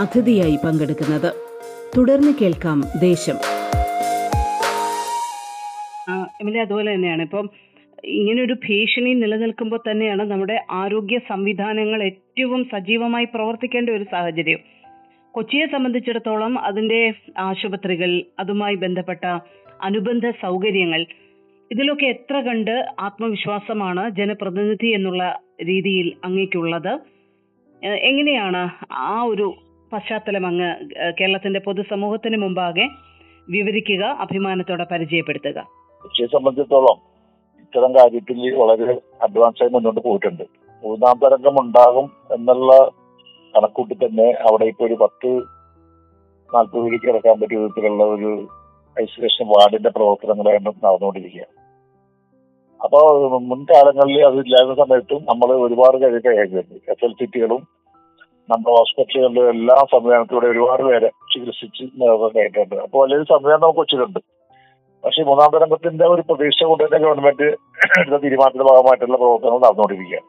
അതിഥിയായി 0.00 0.58
പങ്കെടുക്കുന്നത്. 0.64 1.34
തുടർന്ന് 1.98 2.32
കേൾക്കാം 2.40 2.82
ദേശം. 3.00 3.36
അതുപോലെ 6.60 6.94
തന്നെയാണ്. 6.94 7.22
ഇപ്പം 7.22 7.50
ഇങ്ങനൊരു 8.04 8.52
ഭീഷണി 8.52 9.14
നിലനിൽക്കുമ്പോൾ 9.14 9.80
തന്നെയാണ് 9.90 10.30
നമ്മുടെ 10.30 10.66
ആരോഗ്യ 10.70 11.18
സംവിധാനങ്ങൾ 11.28 12.02
ഏറ്റവും 12.02 12.64
സജീവമായി 12.64 13.24
പ്രവർത്തിക്കേണ്ട 13.24 13.90
ഒരു 13.90 14.04
സാഹചര്യം. 14.04 14.58
കൊച്ചിയെ 15.32 15.66
സംബന്ധിച്ചിടത്തോളം 15.66 16.58
അതിന്റെ 16.58 17.12
ആശുപത്രികൾ 17.38 18.22
അതുമായി 18.38 18.74
ബന്ധപ്പെട്ട 18.74 19.24
അനുബന്ധ 19.82 20.30
സൗകര്യങ്ങൾ 20.30 21.06
ഇതിലൊക്കെ 21.70 22.06
എത്ര 22.06 22.40
കണ്ട് 22.40 22.86
ആത്മവിശ്വാസമാണ് 23.00 24.10
ജനപ്രതിനിധി 24.10 24.86
എന്നുള്ള 24.86 25.40
രീതിയിൽ 25.68 26.08
അങ്ങേക്കുള്ളത്. 26.26 26.92
എങ്ങനെയാണ് 28.10 28.62
ആ 29.08 29.22
ഒരു 29.22 29.46
പശ്ചാത്തലം 29.92 30.44
അങ്ങ് 30.46 30.70
കേരളത്തിന്റെ 31.18 31.60
പൊതുസമൂഹത്തിന് 31.66 32.38
മുമ്പാകെ 32.44 32.86
വിവരിക്കുക 33.48 34.04
അഭിമാനത്തോടെ 34.24 34.86
പരിചയപ്പെടുത്തുക? 34.92 35.58
കൃഷിയെ 36.04 36.28
സംബന്ധിച്ചിടത്തോളം 36.34 36.98
ഇത്തരം 37.62 37.92
കാര്യത്തിൽ 37.96 38.40
വളരെ 38.60 38.94
അഡ്വാൻസ് 39.26 39.62
ആയി 39.62 39.70
മുന്നോട്ട് 39.74 40.00
പോയിട്ടുണ്ട്. 40.06 40.44
മൂന്നാം 40.82 41.16
തരംഗം 41.22 41.56
ഉണ്ടാകും 41.62 42.06
എന്നുള്ള 42.36 42.72
കണക്കൂട്ടി 43.54 43.94
തന്നെ 44.04 44.26
അവിടെ 44.48 44.64
ഇപ്പൊ 44.72 44.84
ഒരു 44.88 44.96
പത്ത് 45.02 45.30
നാൽപ്പത് 46.52 46.82
പേര് 46.84 46.98
കിടക്കാൻ 47.04 47.34
പറ്റിയ 47.40 47.58
വിധത്തിലുള്ള 47.62 48.04
ഒരു 48.16 48.30
ഐസൊലേഷൻ 48.96 49.46
വാർഡിന്റെ 49.54 49.90
പ്രവർത്തനങ്ങളാണ് 49.96 50.72
നടന്നുകൊണ്ടിരിക്കുക 50.84 51.46
അപ്പോൾ 52.80 53.04
മുൻകാലങ്ങളിൽ 53.50 54.18
അതില്ലാത്ത 54.28 54.74
സമയത്തും 54.82 55.20
നമ്മൾ 55.30 55.48
ഒരുപാട് 55.66 55.96
കഴിഞ്ഞ 56.02 56.18
കൈകാര്യം 56.26 56.66
എസ് 56.92 57.04
എൽ 57.06 57.12
സി 57.20 57.26
ടികളും 57.32 57.62
നമ്മുടെ 58.48 58.72
ഹോസ്പിറ്റലുകളിലും 58.78 59.48
എല്ലാ 59.52 59.76
സംവിധാനത്തിലൂടെ 59.92 60.46
ഒരുപാട് 60.52 60.82
പേരെ 60.88 61.08
ചികിത്സിച്ച് 61.32 61.84
നേരിട്ടുണ്ട് 62.36 62.76
അപ്പോൾ 62.84 62.98
വലിയൊരു 63.02 63.26
സംവിധാനം 63.32 63.62
നമുക്ക് 63.64 63.82
വെച്ചിട്ടുണ്ട് 63.84 64.20
പക്ഷേ 65.04 65.22
മൂന്നാം 65.28 65.50
തരംഗത്തിന്റെ 65.54 66.04
ഒരു 66.14 66.22
പ്രതീക്ഷ 66.28 66.64
കൊണ്ട് 66.70 66.82
തന്നെ 66.84 66.98
ഗവൺമെന്റ് 67.04 67.48
എടുത്ത 67.98 68.16
തീരുമാനത്തിന്റെ 68.24 68.66
ഭാഗമായിട്ടുള്ള 68.70 69.16
പ്രവർത്തനങ്ങൾ 69.22 69.60
നടന്നുകൊണ്ടിരിക്കുകയാണ്. 69.64 70.26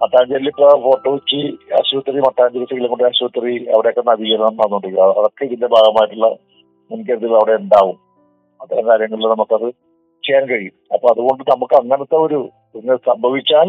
മട്ടാഞ്ചേരിയിൽ 0.00 0.50
ഇപ്പൊ 0.52 0.66
ഫോർട്ട് 0.84 1.06
കൊച്ചി 1.08 1.40
ആശുപത്രി 1.78 2.20
മട്ടാഞ്ചേരി 2.26 2.66
സിവിലക്കുട്ടി 2.70 3.04
ആശുപത്രി 3.10 3.54
അവിടെയൊക്കെ 3.74 4.02
നവീകരണം 4.10 4.54
നടന്നുകൊണ്ടിരിക്കുക 4.60 5.06
അതൊക്കെ 5.20 5.42
ഇതിന്റെ 5.48 5.68
ഭാഗമായിട്ടുള്ള 5.76 6.28
മുൻകരുതൽ 6.90 7.34
അവിടെ 7.40 7.54
ഉണ്ടാവും. 7.62 7.96
അത്തരം 8.60 8.86
കാര്യങ്ങളിൽ 8.90 9.28
നമുക്കത് 9.34 9.68
ചെയ്യാൻ 10.30 10.44
കഴിയും. 10.54 10.74
അപ്പൊ 10.94 11.06
അതുകൊണ്ട് 11.12 11.44
നമുക്ക് 11.52 11.76
അങ്ങനത്തെ 11.82 12.18
ഒരു 12.26 12.40
ഇന്ന് 12.80 12.96
സംഭവിച്ചാൽ 13.10 13.68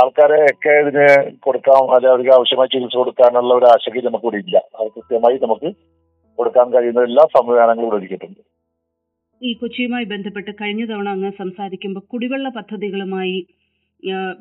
ആൾക്കാരെ 0.00 0.38
ഒക്കെ 0.52 0.72
ഇതിന് 0.82 1.06
കൊടുക്കാൻ 1.44 1.82
അല്ലെ 1.96 2.08
അവർക്ക് 2.12 2.32
ആവശ്യമായ 2.36 2.68
ചികിത്സ 2.72 2.96
കൊടുക്കാനുള്ള 3.00 3.52
ഒരു 3.58 3.66
ആശങ്ക 3.72 4.00
നമുക്ക് 4.06 4.26
ഇവിടെ 4.26 4.38
ഇല്ല. 4.44 4.56
അത് 4.78 4.88
കൃത്യമായി 4.94 5.36
നമുക്ക് 5.44 5.68
കൊടുക്കാൻ 6.38 6.66
കഴിയുന്ന 6.74 7.02
എല്ലാ 7.08 7.24
സംവിധാനങ്ങളും 7.36 7.86
ഇവിടെ 7.86 7.98
ഒരുക്കിയിട്ടുണ്ട്. 8.00 8.40
ഈ 9.42 9.50
കൊച്ചിയുമായി 9.60 10.06
ബന്ധപ്പെട്ട് 10.12 10.52
കഴിഞ്ഞ 10.60 10.82
തവണ 10.90 11.08
അങ്ങ് 11.16 11.30
സംസാരിക്കുമ്പോൾ 11.42 12.02
കുടിവെള്ള 12.12 12.48
പദ്ധതികളുമായി 12.58 13.38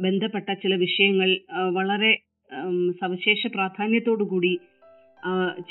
ബന്ധപ്പെട്ട 0.05 0.49
ചില 0.63 0.73
വിഷയങ്ങൾ 0.85 1.29
വളരെ 1.77 2.11
സവിശേഷ 3.01 3.41
പ്രാധാന്യത്തോടു 3.55 4.25
കൂടി 4.33 4.53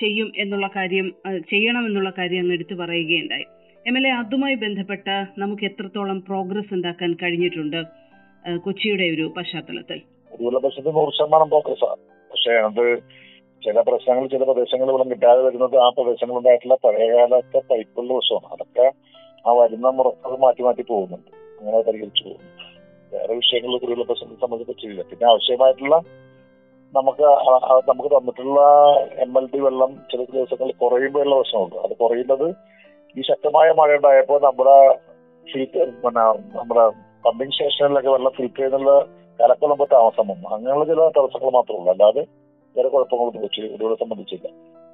ചെയ്യും 0.01 0.29
എന്നുള്ള 0.45 0.69
കാര്യം 0.77 1.09
ചെയ്യണമെന്നുള്ള 1.51 2.11
കാര്യം 2.19 2.41
അങ്ങ് 2.43 2.55
എടുത്തു 2.59 2.75
പറയുകയുണ്ടായി. 2.83 3.47
എം 3.87 3.97
എൽ 3.99 4.05
എ 4.09 4.11
അതുമായി 4.11 4.55
ബന്ധപ്പെട്ട് 4.55 5.15
നമുക്ക് 5.39 5.65
എത്രത്തോളം 5.65 6.21
പ്രോഗ്രസ് 6.21 6.75
ഉണ്ടാക്കാൻ 6.75 7.17
കഴിഞ്ഞിട്ടുണ്ട് 7.23 7.81
കൊച്ചിയുടെ 8.65 9.07
ഒരു 9.15 9.25
പശ്ചാത്തലത്തിൽ? 9.37 9.99
ചില 13.63 13.81
പ്രശ്നങ്ങൾ 13.89 14.27
ചില 14.27 14.43
പ്രദേശങ്ങളിൽ 14.43 14.93
ഇവിടെ 14.93 15.05
കിട്ടാതെ 15.09 15.41
വരുന്നത് 15.43 15.77
ആ 15.77 15.89
പ്രദേശങ്ങളുണ്ടായിട്ടുള്ള 15.97 16.77
പഴയകാലത്തെ 16.85 17.59
പൈപ്പുള്ള 17.71 18.13
പ്രശ്നമാണ്. 18.15 18.49
അതൊക്കെ 18.53 18.87
ആ 19.47 19.53
വരുന്ന 19.53 19.91
മുറത്ത് 19.91 20.39
മാറ്റി 20.45 20.63
മാറ്റി 20.63 20.83
പോകുന്നുണ്ട്. 20.83 21.31
അങ്ങനെ 21.61 21.81
പരിഹരിച്ചു 21.89 22.25
പോകുന്നു. 22.25 22.51
വേറെ 23.13 23.35
വിഷയങ്ങളിൽ 23.35 23.79
കുടിവെള്ള 23.79 24.05
പ്രശ്നത്തെ 24.05 24.41
സംബന്ധിച്ചില്ല 24.41 25.03
പിന്നെ 25.03 25.27
ആവശ്യമായിട്ടുള്ള 25.31 25.97
നമുക്ക് 26.95 27.27
നമുക്ക് 27.89 28.11
തന്നിട്ടുള്ള 28.15 28.61
എം 29.25 29.39
എൽ 29.39 29.47
ഡി 29.55 29.59
വെള്ളം 29.59 29.93
ചില 30.11 30.21
ദിവസങ്ങളിൽ 30.33 30.75
കുറയുമ്പോഴുള്ള 30.83 31.37
പ്രശ്നമുണ്ട്. 31.41 31.77
അത് 31.77 31.97
കുറയുന്നത് 31.97 32.49
ഈ 33.19 33.23
ശക്തമായ 33.31 33.69
മഴ 33.79 33.91
ഉണ്ടായപ്പോൾ 33.97 34.39
നമ്മുടെ 34.41 34.77
ഫിൽറ്റർ 35.47 35.87
പിന്നെ 36.05 36.23
നമ്മുടെ 36.59 36.85
പമ്പിംഗ് 37.25 37.53
സ്റ്റേഷനിലൊക്കെ 37.53 38.11
വെള്ളം 38.11 38.33
ഫിൽറ്റർ 38.37 38.61
ചെയ്യുന്നുള്ള 38.61 38.93
കലക്കുളമ്പോ 39.41 39.87
താമസം 39.93 40.27
വന്നു. 40.29 40.47
അങ്ങനെയുള്ള 40.55 40.85
ചില 40.85 41.01
തടസ്സങ്ങൾ 41.17 41.51
മാത്രമേ 41.51 41.79
ഉള്ളൂ 41.79 41.93
അല്ലാതെ 41.93 42.23
വേറെ 42.77 42.89
കുഴപ്പങ്ങളൊന്നും 42.89 43.43
കൊച്ചി 43.43 43.61
ഇതുവരെ 43.75 43.97
സംബന്ധിച്ചില്ല. 44.03 44.47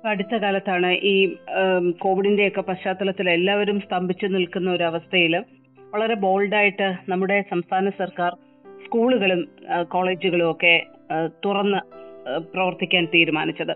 അടുത്ത 0.07 0.35
കാലത്താണ് 0.35 0.91
ഈ 1.11 1.15
കോവിഡിന്റെ 2.05 2.45
ഒക്കെ 2.49 2.61
പശ്ചാത്തലത്തിൽ 2.61 3.27
എല്ലാവരും 3.31 3.79
സ്തംഭിച്ചു 3.81 4.27
നിൽക്കുന്ന 4.27 4.69
ഒരു 4.73 4.85
അവസ്ഥയിൽ 4.85 5.35
വളരെ 5.95 6.15
ബോൾഡായിട്ട് 6.25 6.89
നമ്മുടെ 7.09 7.37
സംസ്ഥാന 7.51 7.91
സർക്കാർ 7.99 8.33
സ്കൂളുകളും 8.85 9.41
കോളേജുകളും 9.89 10.51
ഒക്കെ 10.51 10.75
തുറന്ന് 11.45 11.81
പ്രവർത്തിക്കാൻ 12.55 13.05
തീരുമാനിച്ചത്. 13.15 13.75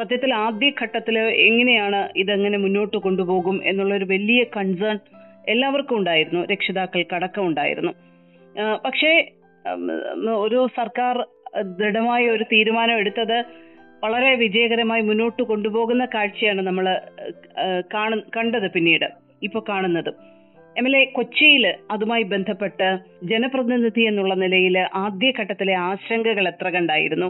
സത്യത്തിൽ 0.00 0.30
ആദ്യഘട്ടത്തിൽ 0.44 1.16
എങ്ങനെയാണ് 1.48 2.00
ഇതെങ്ങനെ 2.22 2.58
മുന്നോട്ട് 2.64 2.98
കൊണ്ടുപോകും 3.06 3.56
എന്നുള്ള 3.70 3.92
ഒരു 4.00 4.06
വലിയ 4.12 4.42
കൺസേൺ 4.56 4.96
എല്ലാവർക്കും 5.52 5.96
ഉണ്ടായിരുന്നു. 6.00 6.40
രക്ഷിതാക്കൾക്ക് 6.52 7.14
അടക്കം 7.18 7.44
ഉണ്ടായിരുന്നു. 7.50 7.92
പക്ഷേ 8.84 9.12
ഒരു 10.44 10.60
സർക്കാർ 10.78 11.16
ദൃഢമായ 11.78 12.22
ഒരു 12.36 12.44
തീരുമാനം 12.52 12.98
എടുത്തത് 13.02 13.38
വളരെ 14.02 14.30
വിജയകരമായി 14.42 15.02
മുന്നോട്ട് 15.08 15.42
കൊണ്ടുപോകുന്ന 15.50 16.04
കാഴ്ചയാണ് 16.14 16.62
നമ്മൾ 16.68 16.86
കണ്ടത് 18.36 18.68
പിന്നീട് 18.76 19.08
ഇപ്പൊ 19.46 19.60
കാണുന്നത്. 19.68 20.10
എം 20.80 20.86
എൽ 20.88 20.94
എ 21.00 21.04
കൊച്ചിയിൽ 21.16 21.64
അതുമായി 21.94 22.24
ബന്ധപ്പെട്ട് 22.32 22.88
ജനപ്രതിനിധി 23.30 24.02
എന്നുള്ള 24.10 24.34
നിലയിൽ 24.44 24.76
ആദ്യഘട്ടത്തിലെ 25.04 25.74
ആശങ്കകൾ 25.88 26.46
എത്ര 26.52 26.68
കണ്ടായിരുന്നു? 26.76 27.28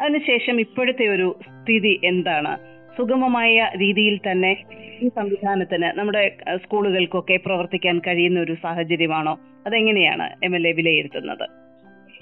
അതിനുശേഷം 0.00 0.60
ഇപ്പോഴത്തെ 0.60 1.06
ഒരു 1.06 1.36
സ്ഥിതി 1.42 2.00
എന്താണ്? 2.04 2.58
സുഗമമായ 2.96 3.70
രീതിയിൽ 3.76 4.20
തന്നെ 4.30 4.64
ഈ 5.00 5.08
സംവിധാനത്തിന് 5.08 5.82
നമ്മുടെ 5.82 6.36
സ്കൂളുകൾക്കൊക്കെ 6.56 7.36
പ്രവർത്തിക്കാൻ 7.46 7.98
കഴിയുന്ന 7.98 8.40
ഒരു 8.40 8.54
സാഹചര്യമാണോ? 8.62 9.38
അതെങ്ങനെയാണ് 9.66 10.36
എം 10.44 10.56
എൽ 10.56 10.68
എ 10.68 10.72
വിലയിരുത്തുന്നത്? 10.72 11.48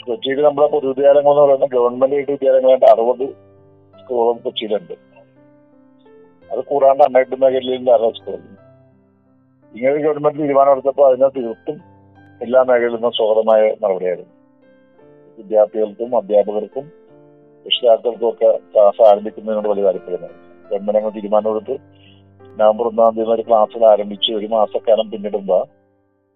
കൊച്ചിയിൽ 0.05 0.43
നമ്മുടെ 0.43 0.67
പൊതുവിദ്യാലയങ്ങൾ 0.67 1.31
എന്ന് 1.31 1.43
പറയുന്ന 1.43 1.67
ഗവൺമെന്റ് 1.67 2.15
വിദ്യാലയങ്ങളായിട്ട് 2.15 2.85
അറുപത് 2.85 3.29
സ്കൂളും 4.01 4.37
കൊച്ചിയിലുണ്ട്. 4.37 4.93
അത് 6.53 6.65
കൂടാണ്ട് 6.65 7.05
അൺഎയ്ഡ് 7.05 7.43
മേഖലയിലുള്ള 7.43 7.93
അറുപത് 7.93 8.15
സ്കൂളുണ്ട് 8.15 8.61
ഇങ്ങനെ 9.79 9.97
ഗവൺമെന്റ് 9.97 10.39
തീരുമാനം 10.39 10.73
എടുത്തപ്പോൾ 10.73 11.09
അതിനെ 11.09 11.29
തീർത്തും 11.29 11.81
എല്ലാ 12.43 12.63
മേഖലയിലും 12.63 13.13
സ്വാഗതമായ 13.13 13.75
നടപടിയായിരുന്നു. 13.83 14.31
വിദ്യാർത്ഥികൾക്കും 15.39 16.17
അധ്യാപകർക്കും 16.17 17.04
രക്ഷിതാക്കൾക്കും 17.67 18.27
ഒക്കെ 18.31 18.49
ക്ലാസ് 18.73 19.03
ആരംഭിക്കുന്നതിനോട് 19.11 19.69
വലിയ 19.73 19.85
താല്പര്യമാണ് 19.89 20.37
ഗവൺമെന്റ് 20.71 20.93
തീരുമാനം 20.93 21.15
തീരുമാനമെടുത്ത് 21.17 21.75
നവംബർ 22.61 22.87
ഒന്നാം 22.91 23.15
തീയതി 23.17 23.33
ഒരു 23.37 23.45
ക്ലാസ്സുകൾ 23.49 23.87
ആരംഭിച്ച് 23.93 24.31
ഒരു 24.39 24.49
മാസക്കാലം 24.57 25.07
പിന്നിടുമ്പോൾ 25.13 25.63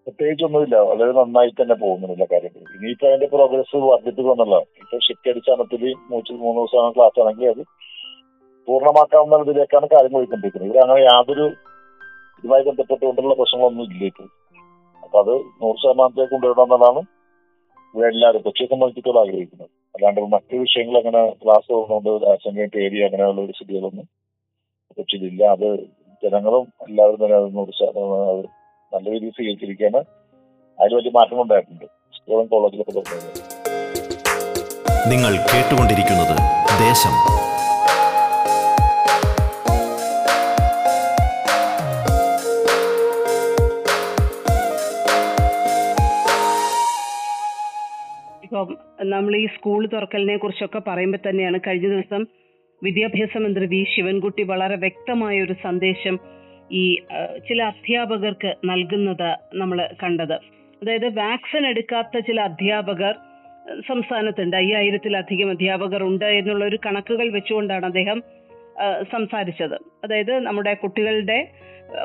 പ്രത്യേകിച്ചൊന്നുമില്ല 0.06 0.76
വളരെ 0.88 1.12
നന്നായി 1.18 1.50
തന്നെ 1.60 1.74
പോകുന്നില്ല 1.82 2.24
കാര്യത്തിൽ 2.32 2.62
ഇനിയിപ്പോ 2.76 3.06
അതിന്റെ 3.08 3.28
പ്രോഗ്രസ് 3.34 3.76
വർദ്ധിപ്പിക്കുക 3.90 4.32
എന്നുള്ളതാണ്. 4.34 4.68
ഇപ്പൊ 4.82 4.98
ഷിഫ്റ്റ് 5.06 5.30
അടിസ്ഥാനത്തിൽ 5.32 5.82
മൂച്ചിൽ 6.10 6.36
മൂന്ന് 6.44 6.58
ദിവസമാണ് 6.60 6.94
ക്ലാസ് 6.96 7.20
ആണെങ്കിൽ 7.22 7.50
അത് 7.52 7.62
പൂർണമാക്കാവുന്ന 8.68 9.42
ഇതിലേക്കാണ് 9.44 9.86
കാര്യം 9.94 10.12
പോയിക്കൊണ്ടിരിക്കുന്നത്. 10.16 10.68
ഇവിടെ 10.68 10.80
അങ്ങനെ 10.84 11.02
യാതൊരു 11.10 11.46
ഇതുമായി 12.38 12.64
ബന്ധപ്പെട്ടുകൊണ്ടുള്ള 12.68 13.34
പ്രശ്നങ്ങളൊന്നും 13.40 13.84
ഇല്ല 13.92 14.04
ഇപ്പോൾ 14.12 14.28
അപ്പൊ 15.04 15.18
അത് 15.24 15.34
നൂറ് 15.60 15.78
ശതമാനത്തേക്ക് 15.82 16.32
കൊണ്ടുവരണം 16.34 16.64
എന്നുള്ളതാണ് 16.66 17.02
ഇവിടെ 17.94 18.08
എല്ലാവരും 18.14 18.42
കൊച്ചിയെ 18.46 18.68
സംബന്ധിച്ചിടത്തോളം 18.72 19.20
ആഗ്രഹിക്കുന്നത്. 19.24 19.70
അല്ലാണ്ട് 19.94 20.20
മറ്റു 20.34 20.56
വിഷയങ്ങൾ 20.56 20.96
അങ്ങനെ 21.00 21.22
ക്ലാസ് 21.42 21.68
പോകുന്നതുകൊണ്ട് 21.72 22.26
ആശങ്കയും 22.32 22.70
പേടി 22.76 22.98
അങ്ങനെയുള്ള 23.02 23.40
ഒരു 23.40 23.52
സ്ഥിതികളൊന്നും 23.52 24.06
കൊച്ചിയിലില്ല 24.98 25.42
അത് 25.56 25.68
ജനങ്ങളും 26.22 26.64
എല്ലാവരും 26.88 27.20
തന്നെ 27.24 27.36
അതൊന്നും 27.36 27.58
നൂറ് 27.60 28.48
നല്ല 28.92 29.04
രീതിയിൽ 29.10 29.34
സ്വീകരിച്ചിരിക്കുകയാണ് 29.36 30.00
അതിൽ 30.78 30.94
വലിയ 30.94 31.12
മാറ്റം 31.14 31.40
ഉണ്ടായിട്ടുണ്ട്. 31.42 31.86
സ്കൂളും 32.14 32.46
കോളേജിലൊക്കെ 32.46 32.92
തുടങ്ങുന്നത് 32.92 33.42
നിങ്ങൾ 35.10 35.32
കേട്ടുകൊണ്ടിരിക്കുന്നത് 35.50 36.34
ദേശം. 36.86 37.14
നമ്മൾ 49.14 49.32
ഈ 49.36 49.46
സ്കൂൾ 49.46 49.82
തുറക്കലിനെ 49.86 50.36
കുറിച്ചൊക്കെ 50.36 50.80
പറയുമ്പോൾ 50.88 51.20
തന്നെയാണ് 51.28 51.58
കഴിഞ്ഞ 51.66 51.88
ദിവസം 51.88 52.22
വിദ്യാഭ്യാസ 52.82 53.36
മന്ത്രി 53.44 53.66
വി 53.66 53.82
ശിവൻകുട്ടി 53.92 54.42
വളരെ 54.42 54.76
വ്യക്തമായ 54.76 55.36
ഒരു 55.42 55.54
സന്ദേശം 55.62 56.16
ഈ 56.72 56.84
ചില 57.48 57.58
അധ്യാപകർക്ക് 57.62 58.50
നൽകുന്നത് 58.70 59.30
നമ്മൾ 59.54 59.78
കണ്ടത്. 60.02 60.36
അതായത് 60.82 61.08
വാക്സിൻ 61.18 61.64
എടുക്കാത്ത 61.66 62.18
ചില 62.18 62.38
അധ്യാപകർ 62.40 63.14
സംസ്ഥാനത്തുണ്ട്. 63.88 64.56
അയ്യായിരത്തിലധികം 64.56 65.48
അധ്യാപകർ 65.50 66.02
ഉണ്ട് 66.02 66.28
എന്നുള്ള 66.40 66.64
ഒരു 66.64 66.78
കണക്കുകൾ 66.86 67.26
വെച്ചുകൊണ്ടാണ് 67.30 67.86
അദ്ദേഹം 67.86 68.20
സംസാരിച്ചത്. 69.12 69.76
അതായത് 70.04 70.34
നമ്മുടെ 70.46 70.74
കുട്ടികളുടെ 70.74 71.38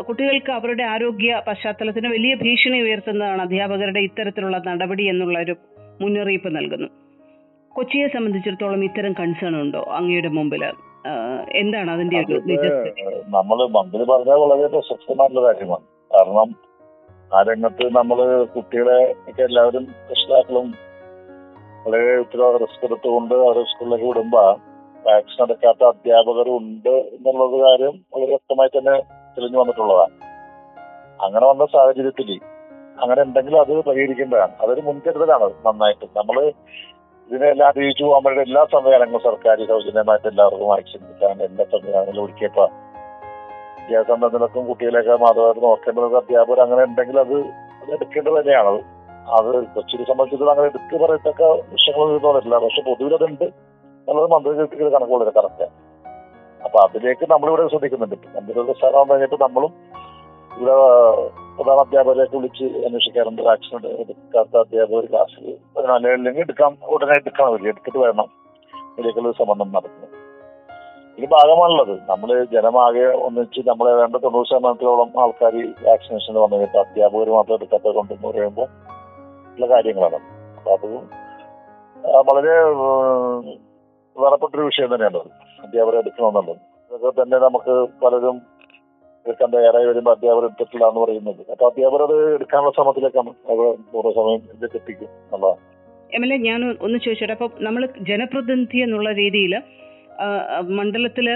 കുട്ടികൾക്ക് 0.07 0.51
അവരുടെ 0.51 0.83
ആരോഗ്യ 0.83 1.41
പശ്ചാത്തലത്തിന് 1.47 2.07
വലിയ 2.07 2.33
ഭീഷണി 2.35 2.77
ഉയർത്തുന്നതാണ് 2.81 3.41
അധ്യാപകരുടെ 3.41 3.99
ഇത്തരത്തിലുള്ള 3.99 4.57
നടപടി 4.67 5.03
എന്നുള്ള 5.03 5.37
ഒരു 5.39 5.55
മുന്നറിയിപ്പ് 6.03 6.49
നൽകുന്നു. 6.57 6.89
കൊച്ചിയെ 7.75 8.07
സംബന്ധിച്ചിടത്തോളം 8.07 8.81
ഇത്തരം 8.87 9.13
കൺസേൺ 9.19 9.53
ഉണ്ടോ? 9.61 9.81
അങ്ങയുടെ 9.97 10.29
മുമ്പിൽ 10.37 10.63
എന്താണ് 11.61 11.89
അതിന്റെ 11.91 12.17
ഒരു 12.19 12.35
നമ്മൾ 12.43 13.15
നമ്മൾ 13.35 13.59
മന്ത്രി 13.77 14.03
പറഞ്ഞ 14.11 14.33
വളരെ 14.41 14.67
പ്രശസ്തമായിട്ടുള്ള 14.73 15.41
കാര്യമാണ്. 15.47 15.85
കാരണം 16.11 16.49
ആ 17.31 17.39
രംഗത്ത് 17.49 17.85
നമ്മൾ 17.97 18.19
കുട്ടികളെ 18.55 18.99
ഒക്കെ 19.29 19.43
എല്ലാവരും 19.43 19.85
രക്ഷിതാക്കളും 20.09 20.67
വളരെ 21.85 22.11
ഉത്തരവാദ 22.23 22.55
റിസ്ക് 22.63 22.85
എടുത്തുകൊണ്ട് 22.87 23.35
അവരെ 23.45 23.63
സ്കൂളിലേക്ക് 23.71 24.07
വിടുമ്പോ 24.09 24.43
വാക്സിൻ 25.05 25.41
എടുക്കാത്ത 25.45 25.83
അധ്യാപകരും 25.91 26.55
ഉണ്ട് 26.59 26.93
എന്നുള്ളത് 27.15 27.55
കാര്യം 27.63 27.95
വളരെ 28.13 28.29
വ്യക്തമായി 28.33 28.71
തന്നെ 28.75 28.95
തെളിഞ്ഞു 29.35 29.59
വന്നിട്ടുള്ളതാണ്. 29.59 30.15
അങ്ങനെ 31.25 31.45
വന്ന 31.51 31.65
സാഹചര്യത്തിൽ 31.73 32.29
അങ്ങനെ 33.01 33.21
ഉണ്ടെങ്കിൽ 33.21 33.57
അത് 33.57 33.83
പരിഹരിക്കേണ്ടതാണ് 33.83 34.51
അതൊരു 34.61 34.81
മുൻകരുതലാണ് 34.81 35.43
നന്നായിട്ട്. 35.43 36.05
നമ്മൾ 36.17 36.51
ഇതിനെല്ലാം 37.29 37.69
അറിയിച്ചു 37.69 38.03
പോകാൻ 38.03 38.23
വേണ്ടി 38.23 38.41
എല്ലാ 38.41 38.65
സംവിധാനങ്ങളും 38.71 39.23
സർക്കാർ 39.23 39.67
സൗജന്യമായിട്ട് 39.67 40.27
എല്ലാവർക്കും 40.27 40.67
വാക്സിൻ 40.67 40.99
കിട്ടാൻ 40.99 41.43
എല്ലാ 41.43 41.65
സംവിധാനങ്ങളും 41.71 42.23
ഒരുക്കിയപ്പോ 42.25 42.65
വിദ്യാസംബന്ധങ്ങൾക്കും 43.79 44.67
കുട്ടികളെയൊക്കെ 44.67 45.11
മാതാപിതാക്കൾ 45.11 45.59
നോക്കേണ്ടത് 45.59 46.17
അധ്യാപകർ 46.17 46.59
അങ്ങനെ 46.61 46.83
ഉണ്ടെങ്കിൽ 46.83 47.19
അത് 47.19 47.35
അത് 47.81 47.91
എടുക്കേണ്ടത് 47.91 48.33
തന്നെയാണ്. 48.33 48.81
അത് 49.31 49.67
കൊച്ചിനെ 49.67 50.03
സംബന്ധിച്ചിടത്തോളം 50.03 50.51
അങ്ങനെ 50.51 50.67
എടുത്ത് 50.67 51.03
പറയത്തക്ക 51.03 51.43
വിഷയങ്ങൾ 51.43 52.17
തോന്നില്ല 52.17 52.57
പക്ഷെ 52.57 52.81
പൊതുവിൽ 52.81 53.13
അതുണ്ട്. 53.13 53.43
എന്നുള്ളത് 54.07 54.31
മന്ത്രി 54.31 54.53
കിട്ടിയ 54.53 54.89
കണക്കുകളില്ല 54.89 55.29
കറക്റ്റ്. 55.29 55.63
അപ്പൊ 56.63 56.79
അതിലേക്ക് 56.79 57.31
നമ്മളിവിടെ 57.31 57.67
ശ്രദ്ധിക്കുന്നുണ്ട്. 57.67 58.15
മന്ത്രിയുടെ 58.15 58.73
സ്ഥലം 58.73 59.09
കഴിഞ്ഞിട്ട് 59.09 59.35
നമ്മളും 59.41 59.73
ഇവിടെ 60.57 60.75
പ്രധാന 61.57 61.79
അധ്യാപകരെയൊക്കെ 61.79 62.37
വിളിച്ച് 62.37 62.63
അന്വേഷിക്കാറുണ്ട്. 62.63 63.41
വാക്സിൻ 63.41 63.87
എടുക്കാത്ത 64.01 64.57
അധ്യാപകർ 64.57 65.05
ക്ലാസ്സിൽ 65.05 65.57
അല്ലെങ്കിൽ 65.77 66.41
എടുക്കാം 66.41 66.77
ഉടനെ 66.83 67.11
എടുക്കണം 67.11 67.47
അവർ. 67.47 67.67
എടുത്തിട്ട് 67.67 67.97
വരണം. 67.97 68.29
ഒരു 68.99 69.33
സംബന്ധം 69.39 69.71
നടത്തുന്നു 69.71 70.07
ഇത് 71.17 71.29
ഭാഗമാണുള്ളത്. 71.29 71.99
നമ്മൾ 72.09 72.29
ജനമാകെ 72.53 73.05
ഒന്നിച്ച് 73.25 73.59
നമ്മളെ 73.69 73.93
വേണ്ട 73.93 74.15
തൊണ്ണൂറ് 74.15 74.47
ശതമാനത്തിലോളം 74.47 75.21
ആൾക്കാർ 75.21 75.55
വാക്സിനേഷൻ 75.87 76.33
വന്നു 76.33 76.55
കഴിഞ്ഞാൽ 76.55 76.83
അധ്യാപകർ 76.83 77.29
മാത്രം 77.29 77.53
എടുക്കാത്ത 77.53 77.87
കൊണ്ടെന്ന് 77.95 78.27
പറയുമ്പോൾ 78.27 78.67
ഉള്ള 79.53 79.65
കാര്യങ്ങളാണ്. 79.69 80.19
അപ്പൊ 80.57 80.71
അത് 80.71 80.87
വളരെ 82.29 82.55
വേറെപ്പെട്ടൊരു 84.21 84.65
വിഷയം 84.65 84.93
തന്നെയാണ്. 84.93 85.19
അധ്യാപകരെ 85.63 85.97
എടുക്കണമെന്നുള്ളത്. 85.97 86.57
അതൊക്കെ 86.93 87.21
തന്നെ 87.21 87.37
നമുക്ക് 87.37 87.73
പലരും 88.03 88.41
എടുക്കാൻ 89.27 89.55
ഏറെ 89.67 89.81
വരുമ്പോൾ 89.89 90.13
അധ്യാപകർ 90.15 90.45
എടുത്തിട്ടില്ല 90.49 90.85
എന്ന് 90.91 91.01
പറയുന്നത്. 91.03 91.41
അപ്പൊ 91.53 91.65
അധ്യാപകർ 91.69 92.01
അത് 92.07 92.17
എടുക്കാനുള്ള 92.37 92.71
ശ്രമത്തിലേക്കാണ് 92.77 93.31
അവർ 93.53 93.65
ഓരോ 93.99 94.09
സമയം 94.19 94.41
ഇതൊക്കെ 94.57 94.77
എത്തിക്കും 94.81 95.09
എന്നുള്ളതാണ്. 95.23 95.61
എം 96.15 96.23
എൽ 96.25 96.31
എ 96.33 96.37
ഞാൻ 96.47 96.61
ഒന്ന് 96.85 96.97
ചോദിച്ചോട്ടെ. 97.05 97.35
അപ്പൊ 97.37 97.47
നമ്മൾ 97.67 97.83
ജനപ്രതിനിധി 98.09 98.79
എന്നുള്ള 98.85 99.11
രീതിയിൽ 99.21 99.53
മണ്ഡലത്തിൽ 100.79 101.27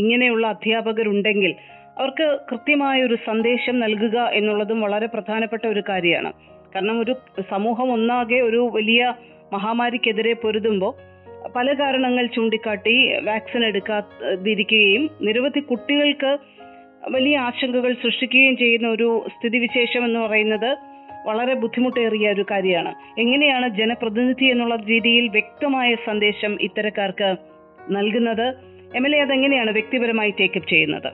ഇങ്ങനെയുള്ള 0.00 0.44
അധ്യാപകരുണ്ടെങ്കിൽ 0.54 1.52
അവർക്ക് 1.98 2.26
കൃത്യമായ 2.50 2.98
ഒരു 3.02 3.16
സന്ദേശം 3.28 3.76
നൽകുക 3.80 4.18
എന്നുള്ളതും 4.38 4.78
വളരെ 4.84 5.06
പ്രധാനപ്പെട്ട 5.06 5.64
ഒരു 5.66 5.82
കാര്യമാണ്. 5.88 6.30
കാരണം 6.74 6.96
ഒരു 7.00 7.14
സമൂഹം 7.50 7.88
ഒന്നാകെ 7.92 8.38
ഒരു 8.48 8.60
വലിയ 8.76 9.14
മഹാമാരിക്കെതിരെ 9.52 10.32
പൊരുതുമ്പോൾ 10.42 10.92
പല 11.56 11.68
കാരണങ്ങൾ 11.80 12.24
ചൂണ്ടിക്കാട്ടി 12.26 12.94
വാക്സിൻ 13.28 13.62
എടുക്കാതിരിക്കുകയും 13.64 15.04
നിരവധി 15.26 15.60
കുട്ടികൾക്ക് 15.60 16.30
വലിയ 17.08 17.38
ആശങ്കകൾ 17.38 17.92
സൃഷ്ടിക്കുകയും 17.92 18.56
ചെയ്യുന്ന 18.56 18.88
ഒരു 18.88 19.24
സ്ഥിതിവിശേഷം 19.28 20.04
എന്ന് 20.04 20.20
പറയുന്നത് 20.20 20.76
വളരെ 21.26 21.54
ബുദ്ധിമുട്ടേറിയ 21.54 22.32
ഒരു 22.32 22.44
കാര്യമാണ്. 22.50 23.20
എങ്ങനെയാണ് 23.20 23.68
ജനപ്രതിനിധി 23.68 24.44
എന്നുള്ള 24.44 24.76
രീതിയിൽ 24.76 25.28
വ്യക്തമായ 25.28 25.94
സന്ദേശം 25.94 26.58
ഇത്തരക്കാർക്ക് 26.60 27.36
നൽകുന്നത്? 27.90 28.54
എം 28.96 29.06
എൽ 29.06 29.16
എ 29.16 29.20
അതെങ്ങനെയാണ് 29.20 29.70
വ്യക്തിപരമായി 29.70 30.30
ടേക്കപ്പ് 30.30 30.68
ചെയ്യുന്നത്? 30.68 31.12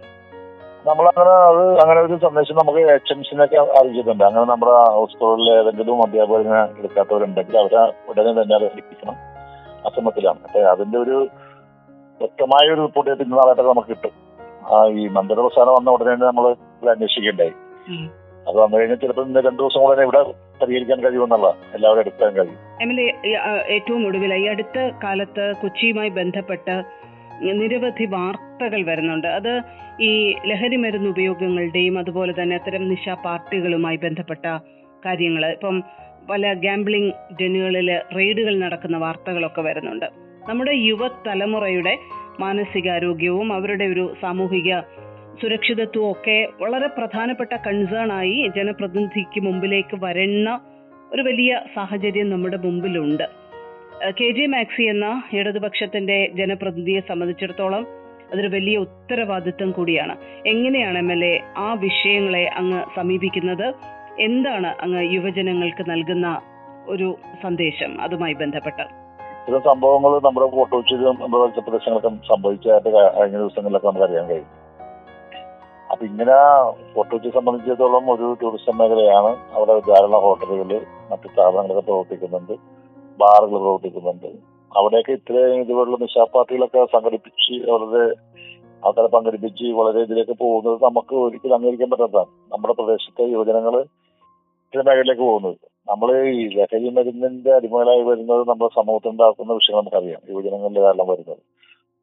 നമ്മളങ്ങനെ 0.88 1.30
അത് 1.30 1.80
അങ്ങനെ 1.80 2.00
ഒരു 2.00 2.16
സന്ദേശം 2.22 2.54
നമുക്ക് 2.54 2.78
എക്സ്റ്റൻഷനൊക്കെ 2.78 3.56
അറിയിച്ചിട്ടുണ്ട്. 3.56 4.24
അങ്ങനെ 4.24 4.44
നമ്മുടെ 4.44 5.06
സ്കൂളിലെ 5.12 5.58
ഏതെങ്കിലും 5.58 6.02
അധ്യാപകരെ 6.02 6.78
എടുക്കാത്തവരുണ്ടെങ്കിൽ 6.78 7.58
അവരെ 7.58 7.92
ഉടനെ 8.08 8.42
തന്നെ 8.42 8.56
അത് 8.56 8.64
അസമത്തിലാണ്. 9.86 10.38
അപ്പൊ 10.44 10.60
അതിന്റെ 10.60 10.98
ഒരു 10.98 11.28
വ്യക്തമായ 12.20 12.74
ഒരു 12.74 12.80
റിപ്പോർട്ട് 12.80 13.22
ഇന്ന് 13.22 13.36
നാളായിട്ടൊക്കെ 13.36 13.70
നമുക്ക് 13.70 13.88
കിട്ടും. 13.88 14.25
ആ 14.74 14.78
ഈ 15.00 15.02
മന്ദിര 15.08 15.38
പ്രസ്ഥാനം 15.40 15.74
വന്ന 15.74 15.90
ഉടനെ 15.90 16.14
നമ്മൾ 16.26 16.46
അന്വേഷിക്കണ്ടായി 16.94 17.54
അത് 18.48 18.56
വന്നു 18.56 18.76
കഴിഞ്ഞാൽ 18.76 18.98
ചിലപ്പോൾ 19.02 19.24
ഇന്ന് 19.26 19.40
രണ്ടു 19.46 19.60
ദിവസം 19.62 19.80
കൂടെ 19.80 20.02
ഇവിടെ 20.02 20.20
പരിഹരിക്കാൻ 20.60 20.98
കഴിയുമെന്നുള്ള 21.04 21.48
എല്ലാവരും 21.74 22.00
എടുക്കാൻ 22.00 22.30
കഴിയും. 22.34 22.58
ഏറ്റവും 23.74 24.06
ഒടുവിൽ 24.06 24.34
ഈ 24.34 24.46
അടുത്ത 24.46 24.78
കാലത്ത് 25.04 25.44
കൊച്ചിയുമായി 25.62 26.08
ബന്ധപ്പെട്ട് 26.08 26.76
നിരവധി 27.60 28.04
വാർത്തകൾ 28.04 28.80
വരുന്നുണ്ട്. 28.86 29.28
അത് 29.28 29.52
ഈ 30.00 30.10
ലഹരി 30.46 30.76
മരുന്ന് 30.76 31.08
ഉപയോഗങ്ങളുടെയും 31.10 31.98
അതുപോലെ 31.98 32.34
തന്നെ 32.42 32.56
അത്തരം 32.56 32.88
നിശാ 32.88 33.14
പാർട്ടികളുമായി 33.24 33.96
ബന്ധപ്പെട്ട 33.96 34.46
കാര്യങ്ങൾ 35.06 35.46
ഇപ്പം 35.46 35.82
പല 36.30 36.52
ഗാംബ്ലിംഗ് 36.52 37.12
ഡെന്നുകളിൽ 37.40 37.88
റെയ്ഡുകൾ 38.16 38.58
നടക്കുന്ന 38.58 38.96
വാർത്തകളൊക്കെ 38.98 39.60
വരുന്നുണ്ട്. 39.60 40.06
നമ്മുടെ 40.48 40.72
യുവതലമുറയുടെ 40.74 41.94
മാനസികാരോഗ്യവും 42.40 43.52
അവരുടെ 43.52 43.84
ഒരു 43.84 44.14
സാമൂഹിക 44.22 44.80
സുരക്ഷിതത്വവും 45.42 46.10
ഒക്കെ 46.10 46.48
വളരെ 46.60 46.86
പ്രധാനപ്പെട്ട 46.86 47.56
കൺസേൺ 47.56 48.12
ആയി 48.12 48.50
ജനപ്രതിനിധിക്ക് 48.56 49.40
മുമ്പിലേക്ക് 49.40 50.04
വരുന്ന 50.04 50.60
ഒരു 51.12 51.22
വലിയ 51.22 51.60
സാഹചര്യം 51.74 52.30
നമ്മുടെ 52.30 52.56
മുമ്പിലുണ്ട്. 52.56 53.24
കെ 54.20 54.30
ജെ 54.30 54.46
മാക്സി 54.46 54.82
എന്ന 54.82 55.22
ഇടതുപക്ഷത്തിന്റെ 55.32 56.30
ജനപ്രതിനിധിയെ 56.34 57.00
സംബന്ധിച്ചിടത്തോളം 57.00 57.86
അതൊരു 58.32 58.48
വലിയ 58.48 58.76
ഉത്തരവാദിത്വം 58.76 59.70
കൂടിയാണ്. 59.70 60.16
എങ്ങനെയാണ് 60.46 60.98
എം 60.98 61.12
എൽ 61.12 61.24
എ 61.24 61.40
ആ 61.56 61.74
വിഷയങ്ങളെ 61.74 62.44
അങ്ങ് 62.46 62.84
സമീപിക്കുന്നത്? 62.96 63.74
എന്താണ് 64.20 64.66
അങ്ങ് 64.66 65.14
യുവജനങ്ങൾക്ക് 65.14 65.90
നൽകുന്ന 65.90 66.40
ഒരു 66.86 67.18
സന്ദേശം 67.42 68.00
അതുമായി 68.00 68.32
ബന്ധപ്പെട്ട്? 68.32 69.05
ഇത്തരം 69.48 69.62
സംഭവങ്ങൾ 69.62 70.20
നമ്മുടെ 70.20 70.46
ഫോട്ടോച്ചിലും 70.50 71.18
നമ്മുടെ 71.20 71.60
പ്രദേശങ്ങളൊക്കെ 71.60 72.08
സംഭവിച്ചതായിട്ട് 72.08 72.88
കഴിഞ്ഞ 72.88 73.36
ദിവസങ്ങളിലൊക്കെ 73.36 73.86
നമുക്ക് 73.86 74.04
അറിയാൻ 74.04 74.26
കഴിയും. 74.26 74.48
അപ്പൊ 75.90 76.06
ഇങ്ങനെ 76.06 76.36
ഫോട്ടോച്ചി 76.94 77.28
സംബന്ധിച്ചിടത്തോളം 77.28 78.10
ഒരു 78.12 78.36
ടൂറിസം 78.42 78.78
മേഖലയാണ്. 78.78 79.36
അവിടെ 79.52 79.78
ധാരാളം 79.78 80.20
ഹോട്ടലുകൾ 80.20 80.86
മറ്റു 81.10 81.28
സ്ഥാപനങ്ങളൊക്കെ 81.28 81.80
പ്രവർത്തിക്കുന്നുണ്ട്. 81.80 82.52
ബാറുകൾ 83.18 83.58
പ്രവർത്തിക്കുന്നുണ്ട്. 83.58 84.26
അവിടെയൊക്കെ 84.76 85.12
ഇത്രയും 85.12 85.60
ഇതുപോലുള്ള 85.60 85.96
നിശാപാർട്ടികളൊക്കെ 86.00 86.86
സംഘടിപ്പിച്ച് 86.92 87.70
വളരെ 87.70 88.14
ആൾക്കാരെ 88.86 89.06
പങ്കെടുപ്പിച്ച് 89.06 89.64
വളരെ 89.64 90.00
ഇതിലേക്ക് 90.00 90.32
പോകുന്നത് 90.32 90.84
നമുക്ക് 90.84 91.14
ഒരിക്കലും 91.14 91.54
അംഗീകരിക്കാൻ 91.54 91.90
പറ്റാത്തതാണ്. 91.90 92.26
നമ്മുടെ 92.52 92.74
പ്രദേശത്തെ 92.74 93.22
യുവജനങ്ങൾ 93.22 93.80
ഇത്തരം 93.80 94.84
മേഖലയിലേക്ക് 94.84 95.22
പോകുന്നത്. 95.22 95.75
നമ്മൾ 95.88 96.08
ഈ 96.28 96.40
ലഹരി 96.56 96.88
മരുന്നിന്റെ 96.88 97.50
അടിമകളായി 97.52 98.02
വരുന്നത് 98.02 98.48
നമ്മുടെ 98.48 98.74
സമൂഹത്തിൽ 98.74 99.10
ഉണ്ടാക്കുന്ന 99.10 99.52
വിഷയങ്ങൾ 99.52 99.80
നമുക്കറിയാം. 99.80 100.22
യുവജനങ്ങളുടെ 100.30 100.80
കാരണം 100.80 101.08
വരുന്നത്. 101.08 101.42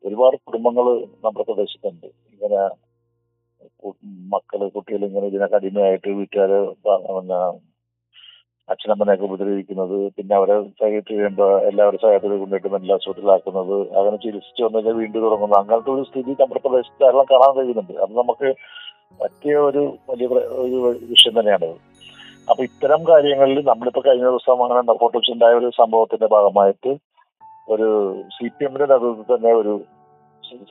ഒരുപാട് 0.04 0.36
കുടുംബങ്ങൾ 0.48 0.86
നമ്മുടെ 1.24 1.46
പ്രദേശത്തുണ്ട്. 1.50 2.08
ഇങ്ങനെ 2.34 2.62
മക്കൾ 4.34 4.67
കുട്ടികൾ 4.67 5.06
ഇങ്ങനെ 5.06 5.26
ഇതിനൊക്കെ 5.28 5.56
അടിമയായിട്ട് 5.56 6.10
വീട്ടുകാര് 6.19 6.58
പിന്നെ 6.86 7.39
അച്ഛനമ്മനെയൊക്കെ 8.69 9.26
ഉപദ്രവിക്കുന്നത് 9.26 9.96
പിന്നെ 10.17 10.36
അവരെ 10.36 10.56
സഹായത്തിൽ 10.82 11.15
കഴിയുമ്പോൾ 11.15 11.62
എല്ലാവരും 11.69 12.00
സഹായത്തിൽ 12.04 12.38
കൊണ്ടിട്ട് 12.38 12.67
മെന്റൽ 12.67 12.91
ഹോസ്പിറ്റലാക്കുന്നത് 12.91 13.76
അങ്ങനെ 13.98 14.15
ചികിത്സിച്ച് 14.15 14.63
വന്നാൽ 14.63 14.96
വീണ്ടും 15.02 15.24
തുടങ്ങുന്നു. 15.26 15.56
അങ്ങനത്തെ 15.56 15.91
ഒരു 15.91 16.04
സ്ഥിതി 16.04 16.36
നമ്മുടെ 16.41 16.62
പ്രദേശത്ത് 16.65 17.04
ധാരാളം 17.04 17.28
കാണാൻ 17.32 17.52
കഴിയുന്നുണ്ട്. 17.58 17.93
അത് 18.04 18.13
നമുക്ക് 18.22 18.50
പറ്റിയ 19.22 19.56
ഒരു 19.69 19.82
വലിയ 20.10 20.28
ഒരു 20.65 20.78
വിഷയം 21.12 21.36
തന്നെയാണത്. 21.39 21.92
അപ്പൊ 22.49 22.63
ഇത്തരം 22.63 23.01
കാര്യങ്ങളിൽ 23.10 23.60
നമ്മളിപ്പോ 23.65 24.01
കഴിഞ്ഞ 24.08 24.23
ദിവസം 24.23 24.63
അങ്ങനെ 24.63 24.82
ഉണ്ടായ 25.32 25.53
ഒരു 25.53 25.69
സംഭവത്തിന്റെ 25.77 26.27
ഭാഗമായിട്ട് 26.27 26.91
ഒരു 27.69 27.88
സി 28.36 28.47
പി 28.47 28.63
എമ്മിന്റെ 28.65 28.86
നേതൃത്വത്തിൽ 28.86 29.36
തന്നെ 29.36 29.53
ഒരു 29.53 29.73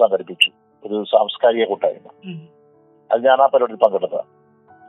സംഘടിപ്പിച്ചു. 0.00 0.50
ഒരു 0.85 1.04
സാംസ്കാരിക 1.04 1.64
കൂട്ടായ്മ. 1.64 2.08
അത് 3.11 3.20
ഞാൻ 3.24 3.38
ആ 3.40 3.46
പരിപാടിയിൽ 3.46 3.80
പങ്കെടുത്തത്. 3.85 4.24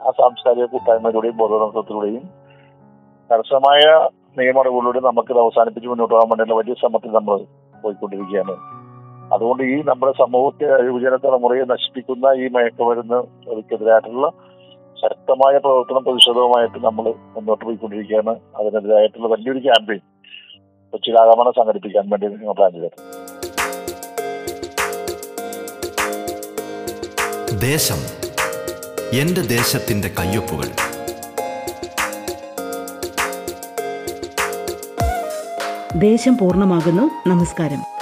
ആ 0.01 0.11
സാംസ്കാരിക 0.11 0.65
കൂട്ടായ്മയിലൂടെയും 0.65 1.37
ബോധതന്ത്രത്തിലൂടെയും 1.37 2.23
കർശനമായ 3.29 3.81
നിയമ 4.37 4.57
നടപടികളിലൂടെ 4.57 4.99
നമുക്ക് 4.99 5.31
ഇത് 5.33 5.39
അവസാനിപ്പിച്ച് 5.39 5.89
മുന്നോട്ട് 5.89 6.13
പോകാൻ 6.13 6.29
വേണ്ടിയുള്ള 6.29 6.55
വലിയ 6.55 6.73
ശ്രമത്തിൽ 6.73 7.11
നമ്മൾ 7.11 7.37
പോയിക്കൊണ്ടിരിക്കുകയാണ്. 7.83 8.55
അതുകൊണ്ട് 9.33 9.63
ഈ 9.63 9.75
നമ്മുടെ 9.85 10.13
സമൂഹത്തെ 10.17 10.65
യുവജന 10.87 11.15
തലമുറയെ 11.15 11.65
നശിപ്പിക്കുന്ന 11.73 12.25
ഈ 12.43 12.47
മയക്കുമരുന്ന് 12.55 13.19
അതിക്കെതിരായിട്ടുള്ള 13.51 14.27
ശക്തമായ 15.03 15.57
പ്രവർത്തന 15.57 15.97
പ്രതിഷേധവുമായിട്ട് 15.97 16.85
നമ്മൾ 16.85 17.13
മുന്നോട്ട് 17.35 17.65
പോയിക്കൊണ്ടിരിക്കുകയാണ്. 17.65 18.29
അതിനെതിരായിട്ടുള്ള 18.29 19.27
വലിയൊരു 19.27 19.59
ക്യാമ്പയിൻ 19.59 19.99
കൊച്ചിയിലാകമാനം 20.91 21.51
സംഘടിപ്പിക്കാൻ 21.51 22.09
വേണ്ടി 22.09 22.27
നിങ്ങൾ 22.27 22.53
പ്ലാൻ 22.53 22.71
ചെയ്തത്. 22.71 22.91
ദേശം 27.61 28.01
എന്റെ 29.19 29.41
ദേശത്തിന്റെ 29.41 30.09
കയ്യൊപ്പുകൾ. 30.19 30.69
ദേശം 35.99 36.37
പൂർണമാകുന്നു. 36.37 37.29
നമസ്കാരം. 37.29 37.92